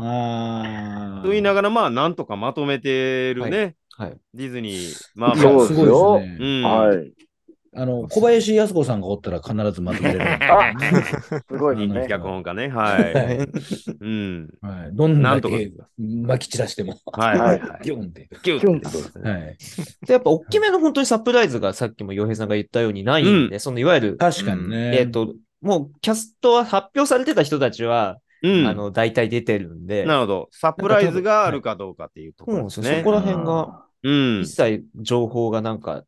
[1.23, 3.75] と言いながら、まあ、なんとかまとめてるね。
[3.97, 4.17] はい。
[4.35, 4.95] ディズニー。
[5.17, 6.47] まあ、そうですよすごいですね。
[6.47, 6.63] うん。
[6.63, 7.13] はい。
[7.75, 10.23] あの、小林靖子さんがおったら必ずまとめれる。
[10.53, 10.73] あ
[11.49, 12.07] すごいですね。
[12.09, 12.69] 脚本家ね。
[12.69, 13.49] はい。
[14.01, 14.49] うん。
[14.61, 14.91] はい。
[14.93, 16.97] どんなんとかだけ撒き散らしても。
[17.13, 17.81] はいはいはい。
[17.85, 18.29] ギュンって。
[18.43, 19.29] キュンって。
[19.29, 19.57] はい。
[20.07, 24.99] で、やっぱ大きめの本当にサプライズがさっきも洋平さんが言ったようにないんで、そのいわゆる、確かにね。
[24.99, 28.67] えっ、と、もうキャストは発表されてた人たちは、うん。
[28.67, 30.49] あの、大体出てるんで、なるほど。
[30.53, 33.05] サプライズがあるかどうかっていうところですねそ。
[33.05, 34.55] こら辺が、うん一。
[34.55, 36.05] 切情報がなんか、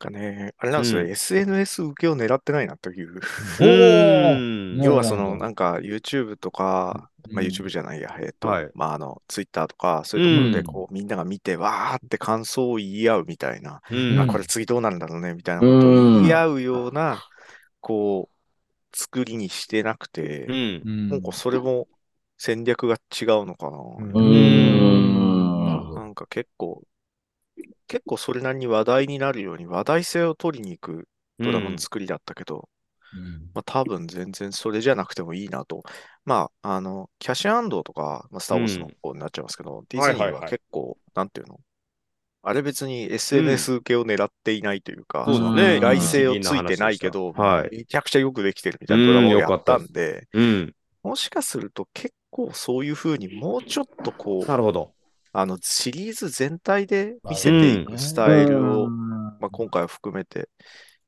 [0.00, 1.10] かね、あれなんですよ、うん。
[1.10, 3.20] SNS 受けを狙ってないなという。
[4.82, 7.46] 要はその、なんか YouTube とか、まあ、うん。
[7.46, 8.70] YouTube じゃないや、えっと、はい。
[8.74, 10.64] まあ、あの、Twitter とか、そういうところで、うん。
[10.64, 14.20] こう、みんなが見て、わーって感想を言い合うみたいな、うん。
[14.20, 17.22] あ、これ次どうなるんだろうね、みたいなことを言い合うような、
[17.80, 20.82] こう、作りにしてなくて、うん。
[20.84, 21.08] うん。
[21.10, 21.88] なんかそれも
[22.38, 23.78] 戦略が違うのかな。
[23.78, 24.10] うん。
[24.10, 25.66] うーん。
[25.66, 26.82] なるほどなんか結構、
[27.90, 31.08] 結構それなりに話題になるように話題性を取りに行く
[31.40, 32.68] ドラマの作りだったけど、
[33.12, 33.50] うん。
[33.52, 35.82] まあ多分全然それじゃなくてもいいなと。
[36.24, 41.58] まあ、あの、キャッシュアンドとか、まあ、スター・ウォーズの方になっちゃいますけど、ディズニーははいはいはい結構、なんていうの？
[42.42, 45.76] あれ別に SNS 受けを狙っていないというか、そうだね。
[45.76, 47.76] 依頼性をついてないけど、はい。
[47.76, 50.74] めちゃくちゃよくできてるみたいなドラマをやったうんで、うん。
[51.02, 54.94] もしかすると結構そういう風にもうちょっとこう、なるほど。
[55.32, 60.48] あのシリーズ全体で見せていくスタイルを、まあ、今回は含めて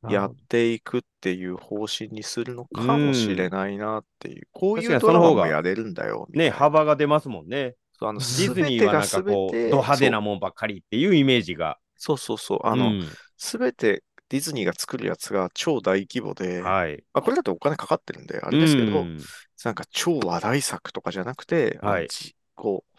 [0.08, 6.56] やっていくっていう方針にするのかもしれないなっていう、こういうドラマにその方がもやれるんだよね、な。
[6.56, 7.74] 幅が出ますもんね。
[7.92, 11.78] そうあのディズニーはなんかこう、ド派手なもんばっかりっていうイメージが。
[11.96, 12.60] そうそうそう。
[12.64, 13.08] あの、うん
[13.44, 17.02] すべてディズニーが作るやつが超大規模で、はい。
[17.12, 19.18] まあ、これだとお金かかってるんで、あれですけど、うん
[19.64, 22.98] なんか超話題作とかじゃなくて、はいじこう、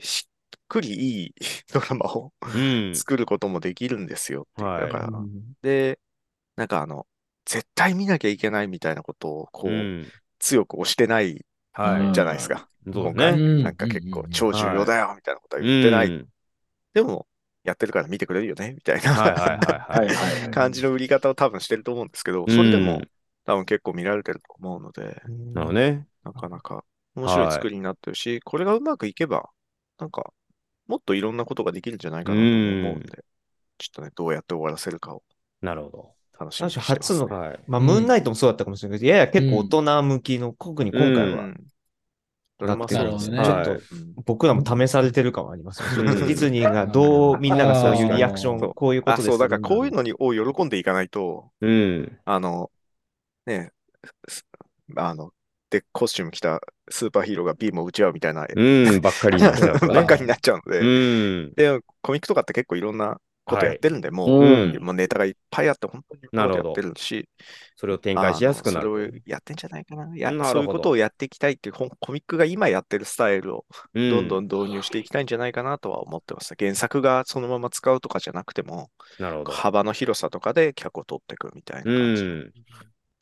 [0.00, 1.34] しっくりいい
[1.72, 2.94] ドラマをうん。
[2.94, 4.46] 作ることもできるんですよ。
[4.56, 5.10] はいだから、
[5.62, 5.98] で、
[6.56, 7.06] なんかあの、
[7.44, 11.42] 絶対見なきゃいけないみたいなことを、こう、うん強く押してない
[11.72, 12.68] はじゃないですか。
[12.86, 12.92] い。
[12.92, 13.42] そう今回、ね。
[13.42, 16.08] うんなんか結構うん超重要だよみたいなことは言ってない。
[16.08, 16.28] うん
[16.92, 17.26] でも、
[17.64, 20.06] やってるから見てくれるよねみたいな、はいはいはいはい。
[20.06, 20.50] はいはいはい。
[20.52, 23.02] 感じの売り方を多分してると思うんですけど、それでも
[23.44, 25.20] 多分結構見られてると思うので。
[26.22, 26.84] なかなか
[27.16, 29.50] 面白い作りになってるし、これがうまくいけば、
[29.98, 30.32] なんか、
[30.86, 33.24] もっといろんなことができるんじゃないかなと思うんで、
[33.78, 35.22] ちょっとね、どうやって終わらせるかを
[35.62, 37.34] なるほ楽しみにしてます、初のど。
[37.34, 37.60] はい。
[37.68, 41.66] まあ、うんムーンナイトもそうだったかもしれないけど、やや結構大人向きの、特に今回は、うん。
[42.58, 43.44] ドラマなるほどね。
[43.44, 52.18] ちょっと僕らも試されてる感はありますディズニーがどう、みんながそういうリアクション、こういうことあ、ですそう、だからこういうのにを喜んでいかないと、うん。
[52.24, 52.70] あの、
[53.46, 53.72] ね、
[54.28, 54.46] す
[54.96, 55.32] あの、
[55.74, 56.60] で、コスチューム着た
[56.90, 58.62] スーパーヒーローがビームを撃ち合うみたいな、う
[58.98, 59.00] ん。
[59.00, 60.84] ばっかりになっちゃう ばっかりになっちゃうので、う
[61.48, 61.54] ん。
[61.54, 67.28] で、コミックとかって結構いろんなことやってるんで、もう、うんもうネタがいっぱいあって、本当になやってるし、
[67.76, 69.14] それを展開しやすくなあのそれる。
[69.24, 70.16] をやってんじゃないかな。
[70.16, 76.54] やそういうことをやっていきたいっていう、コミックが今やってるスタイルをうどんどん導入していきたいんじゃないかなとは思ってます。
[76.58, 79.52] 原作がそのまま使うとかじゃなくても、なるほど。
[79.52, 82.52] 幅の広さとかで客を取っていくみたいなう感じにん。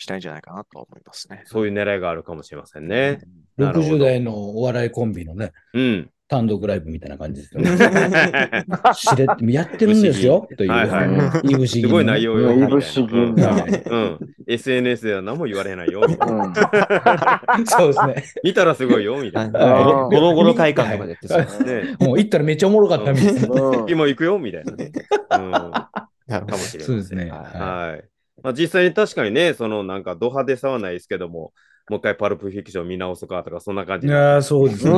[0.03, 1.43] したいんじゃないかなとは思いますね。
[1.47, 3.21] そういう狙いがあるかもしれませんね。
[3.57, 6.11] なるほど60代のお笑いコンビのね、うん。
[6.29, 7.71] 単独ライブみたいな感じですよね。
[8.95, 10.71] しれっやってるんですよ、という。
[10.71, 12.53] はいはいいぶしすごい内容よ。
[12.53, 13.65] いぶし銀うんな。
[13.91, 14.19] うん。
[14.47, 16.01] SNS では何も言われないよ。
[16.09, 17.67] みたいなうん。
[17.69, 18.25] そうですね。
[18.43, 19.19] 見たらすごいよ。
[19.21, 19.61] みたいな。
[19.61, 21.67] はいゴロゴロ会館とかでやってそう。
[21.67, 21.97] ね。
[22.01, 23.63] もう行ったらめっちゃおもろかったみたいな。
[23.63, 24.39] うん今行くよ。
[24.39, 24.91] みたいなね。
[25.31, 25.53] うん。
[26.41, 27.31] かもしれそうですね。
[27.31, 28.12] ははい。
[28.43, 31.53] まあ、実際に確かにね、そのなんかド派手さはないですけども、
[31.89, 34.07] もう一回パルプフィクション見直すかとか、そんな感い。
[34.07, 34.91] じいやーそうですう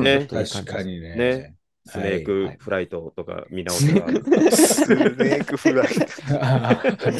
[0.00, 0.18] んね。
[0.20, 1.16] ね確かにね。
[1.16, 4.06] ねスネーはいクフライトとか見直すか。
[4.50, 5.88] スネークフライ。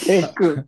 [0.04, 0.66] テイク。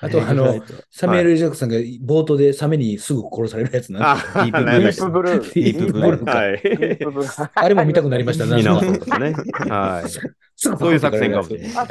[0.00, 5.54] あと、あの、サミュエル・ジャックさんが冒頭でサメにすぐ殺されるやつなんあですよディープブルー。
[5.60, 6.62] ディープブルーかはい。
[6.74, 9.40] ディープブルーあれも見たくなりました見直そうとかね。
[9.66, 10.39] はい。
[10.60, 11.72] そういう作戦かもしれない。
[11.74, 11.86] あ、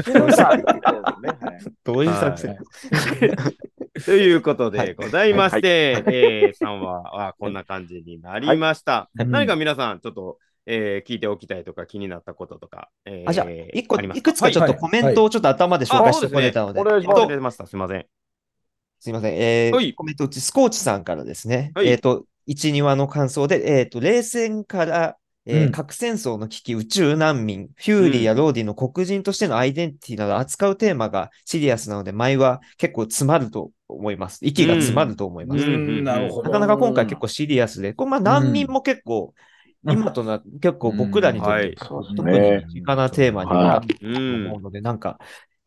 [1.83, 2.57] どういう作戦？
[4.05, 9.09] ということでございまして、はいえー、3話はこんな感じになりました。
[9.17, 12.89] はい何か皆さん、ちょっと、えー聞いておきたいとか気になったこととか。
[13.05, 17.21] えーあ、じゃあ、一個、いくつかちょっとコメントをちょっと頭で紹介しておこれたのでお、願いしあます。
[17.23, 17.65] 忘れてました。
[17.65, 18.05] すみません。
[18.99, 19.33] すいません。
[19.33, 21.71] えーはいコメントうち、スコーチさんからですね。
[21.73, 25.17] はいえっ、と、1、2話の感想で、えっ、と、冷戦から、
[25.49, 25.71] えーうん。
[25.71, 34.39] 核戦争の危機、宇宙難民、フューリーやローディの黒人としてのアイデンティティなど扱うテーマがシリアスなので、前は結構詰まると思います。
[34.41, 35.65] 息が詰まると思います。
[35.65, 39.49] なかなか今回結構シリアスで、これまあ難民も結構、うん
[39.81, 42.63] 今とな、結構僕らにとって、特にね。
[42.67, 44.45] 身近なテーマになるとうん。
[44.47, 45.19] 思うので、なんか、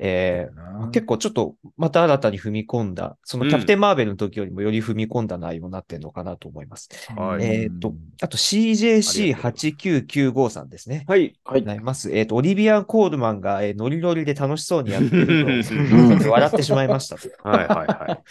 [0.05, 6.88] えーう結構ちょっとまた新たに踏み込んだ、そのキャプテン・マーベルの時よりもより踏み込んだ内容になってるのかなと思います。
[7.09, 11.05] はいえっと、あとあとうございます CJC8995 さんですね。
[11.07, 11.34] はい。
[11.44, 11.62] はい。
[11.62, 12.11] なります。
[12.11, 15.50] えっ、と、オリビアン・コールマンが、えーノリノリで楽しそうにやってるのを
[16.12, 17.28] うん笑ってしまいましたと。
[17.42, 18.22] はいはいはい。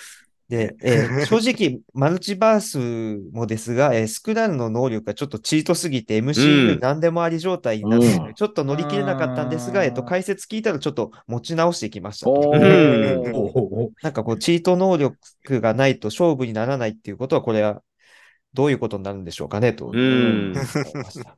[0.52, 2.78] で、えー正直、マルチバース
[3.32, 8.34] もですが、えースクラルの能力がちょっとチートすぎて、う MCU ん何でもあり状態になって、うん。
[8.34, 12.28] ちょっと乗り切れなかったんですが、えっと、解説聞いたらちょっと持ち直してきました。
[14.04, 17.82] なんかこう、チート能力がないと勝負にならないっていうことは、これは
[18.54, 20.54] どういうことになるんでしょうかね、と思いうん。
[20.54, 21.38] ました。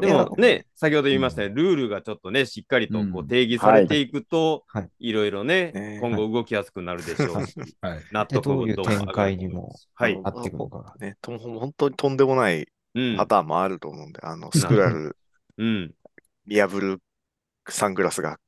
[0.00, 3.28] でもね、先ほど言いましたようにルールがちょっとね、しっかりとこううん。
[3.28, 7.46] 定義されていくとはい、いろいろねね、今後動きやすくなるでしょう。
[7.46, 8.00] し、はい。
[8.10, 10.20] 納でどういう展開にもはい。
[10.22, 10.94] 合っていくのかが。
[10.98, 13.16] ね、と本当にとんでもないうん。
[13.16, 15.16] パターンもあると思うんで、あの、スクラル
[15.58, 15.94] うん。
[16.46, 17.00] 見破る
[17.68, 18.38] サングラスが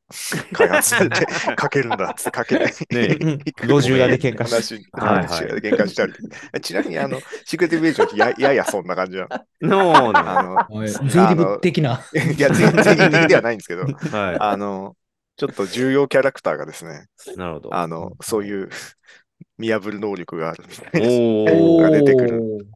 [0.53, 2.73] 開発されて、 かけるんだっつってかけない。
[2.91, 3.39] ねうん
[3.69, 6.13] 路地裏で喧嘩し話はいはい路地裏で喧嘩したり。
[6.61, 9.27] ちなみに、あの、シークレットイメージの時やややそんな感じな
[9.63, 10.19] の。
[10.19, 12.03] あの、はい税理部的な。
[12.15, 14.97] いや、全然的ではないんですけど、はあの、
[15.37, 17.37] ちょっと重要キャラクターがですね、い。
[17.37, 17.75] なるほど。
[17.75, 18.69] あの、そういう
[19.59, 22.67] 見破る能力があるみたいな、が出てくる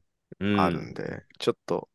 [0.40, 1.88] うんあるんで、ちょっと、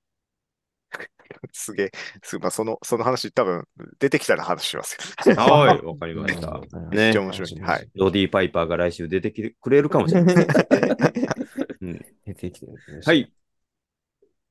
[1.51, 1.91] すげえ、
[2.23, 3.65] すまあ、その、その話多分
[3.99, 4.97] 出てきたら話します
[5.29, 5.35] よ。
[5.35, 6.59] はい、 わかりました。
[6.91, 7.59] めっちゃ面白い。
[7.61, 7.89] はい。。
[7.95, 10.35] ロディ・パイパーが来週出てきてくれるかもしれない。
[11.81, 12.73] うん出てきてる
[13.05, 13.31] はい。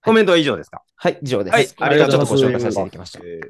[0.03, 0.83] コメントは以上ですか？
[0.97, 1.55] はい、以上です。
[1.55, 2.41] はいありがとうございます。
[2.41, 3.21] ちょっとご紹介させていただきました。
[3.21, 3.41] えー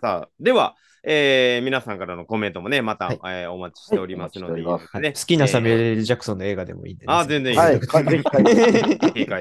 [0.00, 0.74] さあ、では、
[1.06, 4.78] えー皆さんからのコメントもね、また、はいえーお待ちしておりますので、好
[5.26, 7.88] きなサミュえエル・ジャクソンの映画でもいいんで、ーあー、全然いいはい、です。
[7.88, 8.54] かぜひ書いて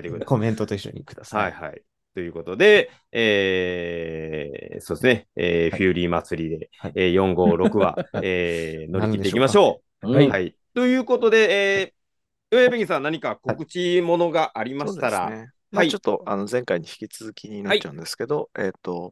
[0.09, 0.26] ください。
[0.26, 1.38] コメントと一緒にくださ。
[1.38, 1.82] はいいはい。
[2.14, 5.80] ということで、えーそうですね、えーはい。
[5.80, 6.93] フューリー祭りで、はい。
[6.95, 10.11] えー456は、 えー乗り切っていきましょう。
[10.11, 10.30] はい。
[10.30, 10.55] はい。
[10.74, 15.51] ということで、えー、ヨヤペギさん、何か告知ものがありましたら、そうですね。
[15.72, 19.11] まあ、はいちょっと、あの、前回に引き続きになっちゃうんですけど、えっと、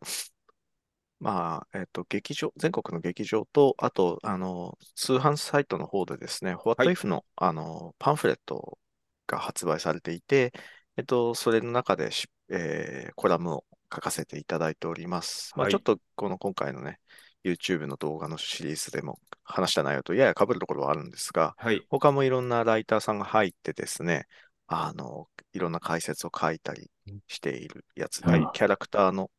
[1.20, 6.96] まあ、えっと、劇場、全国の劇場と、あと、あの、通販サイトの方でですね、What はい。
[6.96, 8.80] If の、あの、パンフレット
[9.28, 10.52] が発売されていて、
[10.98, 15.52] えっと、それの中でし、えーコラムを書かせていただいております。
[15.56, 17.00] まあ、はいちょっと、この今回のね、
[17.44, 21.82] YouTube の動画のシリーズでも話した内容とやや被るところはあるんですが、はい。
[21.90, 24.28] 他もいろんなライターさんが入ってですね、
[24.68, 26.90] あの、いろんな解説を書いたり
[27.28, 29.30] しているやつで、はいキャラクターの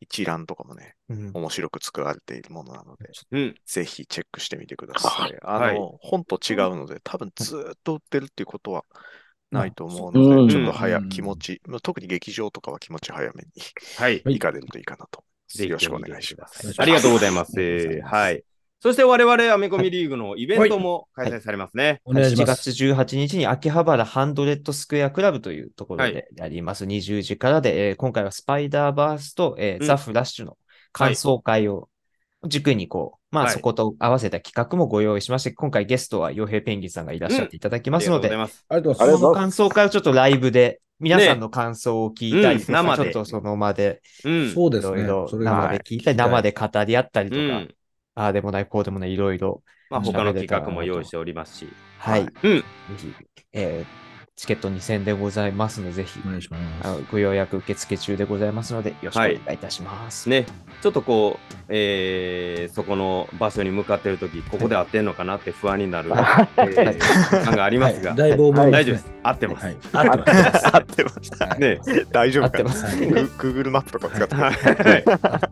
[0.00, 3.54] 一覧とかもね、うん面白く作られているものなので、うん。
[3.64, 5.38] ぜひチェックしてみてください。
[5.42, 8.84] あの、はい本と違うので、多分ずーっと売ってるっていうことは
[9.52, 13.62] ないと思ううんので、ちょっと早、うん気持ち、特に劇場とかは気持ち早めに
[13.96, 14.22] はい。
[14.24, 15.24] はい行かれるといいかなと。
[15.48, 16.66] ぜひよろしくお願いします。
[16.66, 17.52] はいありがとうございます。
[18.04, 18.42] はい。
[18.80, 22.00] そして我々アメコミリーグのイベントも開催されますね。
[22.04, 22.72] 7お願いします。
[22.72, 26.84] 月18日に秋葉原ハンドレッドスクエアクラブというところはでやります。
[26.84, 30.56] 20時からで、えー今回はスパイダーバースと、えーうんザ・フラッシュの
[30.90, 31.88] 感想会を
[32.46, 38.66] 軸にこう、まあはいそこと合わせた企画もご用意しまして、今回ゲストは傭兵ペンギンさんがいらっしゃっていただきますので、ありがとうございます。
[38.68, 39.06] ありがとうございます。
[39.06, 44.50] ありがとうございこの感想会をちょっとライブで、皆さんの感想を聞いたりとか、うん生でちょっとその場で、うん。
[44.50, 45.02] そうですね。
[45.02, 47.74] いろいろ生で聞いたり、生で語り合ったりとか、うん。
[48.14, 51.68] ああでもない、こうでもない、いろいろ、まあ、他の企画も用意しておりますし。
[51.98, 52.30] はい、うん。
[52.30, 52.64] ぜ
[52.96, 53.14] ひ、
[53.52, 54.02] えー
[54.34, 56.62] チケット2000でございますので、ぜひ、お願いします。
[56.88, 60.28] あのご予約受付中でございますので、よろしくお願いいたします。
[60.30, 60.46] ね、
[60.80, 68.16] ちょっとこう、えーそこの場所に向かっているとき、ここで合ってんのかなって不安になる、えー感がありますが、はい。
[68.16, 68.36] 大
[68.84, 69.12] 丈夫です。
[69.22, 69.66] 合ってます。
[69.66, 69.76] はい。
[69.92, 70.76] 合ってます。
[70.76, 71.60] 合ってます。
[71.60, 71.80] ね、
[72.10, 72.70] 大丈夫かな。
[72.70, 72.96] 合ってます。
[72.96, 74.34] はいグ Google マップとか使って。
[74.34, 74.54] はい。
[74.54, 75.04] はい。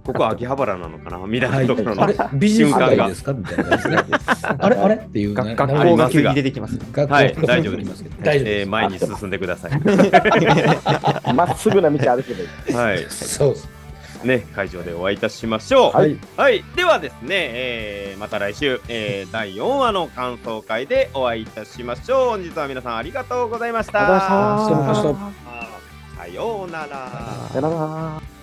[0.05, 1.19] ここ秋葉原なのかな？
[1.27, 3.35] みたいなところの、あれビジネス街ですか？
[3.35, 4.19] みたいな感じですね。
[4.59, 4.77] あれ？
[4.77, 4.95] あれ？
[4.97, 5.35] っていうね。
[5.35, 6.79] が学校が急に出てきます。
[6.93, 7.35] 学校はい。
[7.35, 8.05] 大丈夫です。
[8.23, 8.70] 大丈夫です。
[8.79, 9.73] えー前に進んでください。
[11.35, 12.73] まっすぐな道歩けばいい。
[12.75, 13.07] はい。
[13.11, 13.69] そうです。
[14.25, 15.97] ね、会場でお会いいたしましょう。
[15.97, 16.19] はい。
[16.37, 16.63] はい。
[16.77, 22.29] ではですね、えーまた来週、えー第4話の感想会でお会いいたしましょう。
[22.31, 24.01] 本日は皆さんありがとうございました。
[24.01, 24.21] ありが
[24.69, 25.45] とうございましたありがとうございまし
[26.17, 26.89] たさようなら。
[27.51, 28.40] さよなら。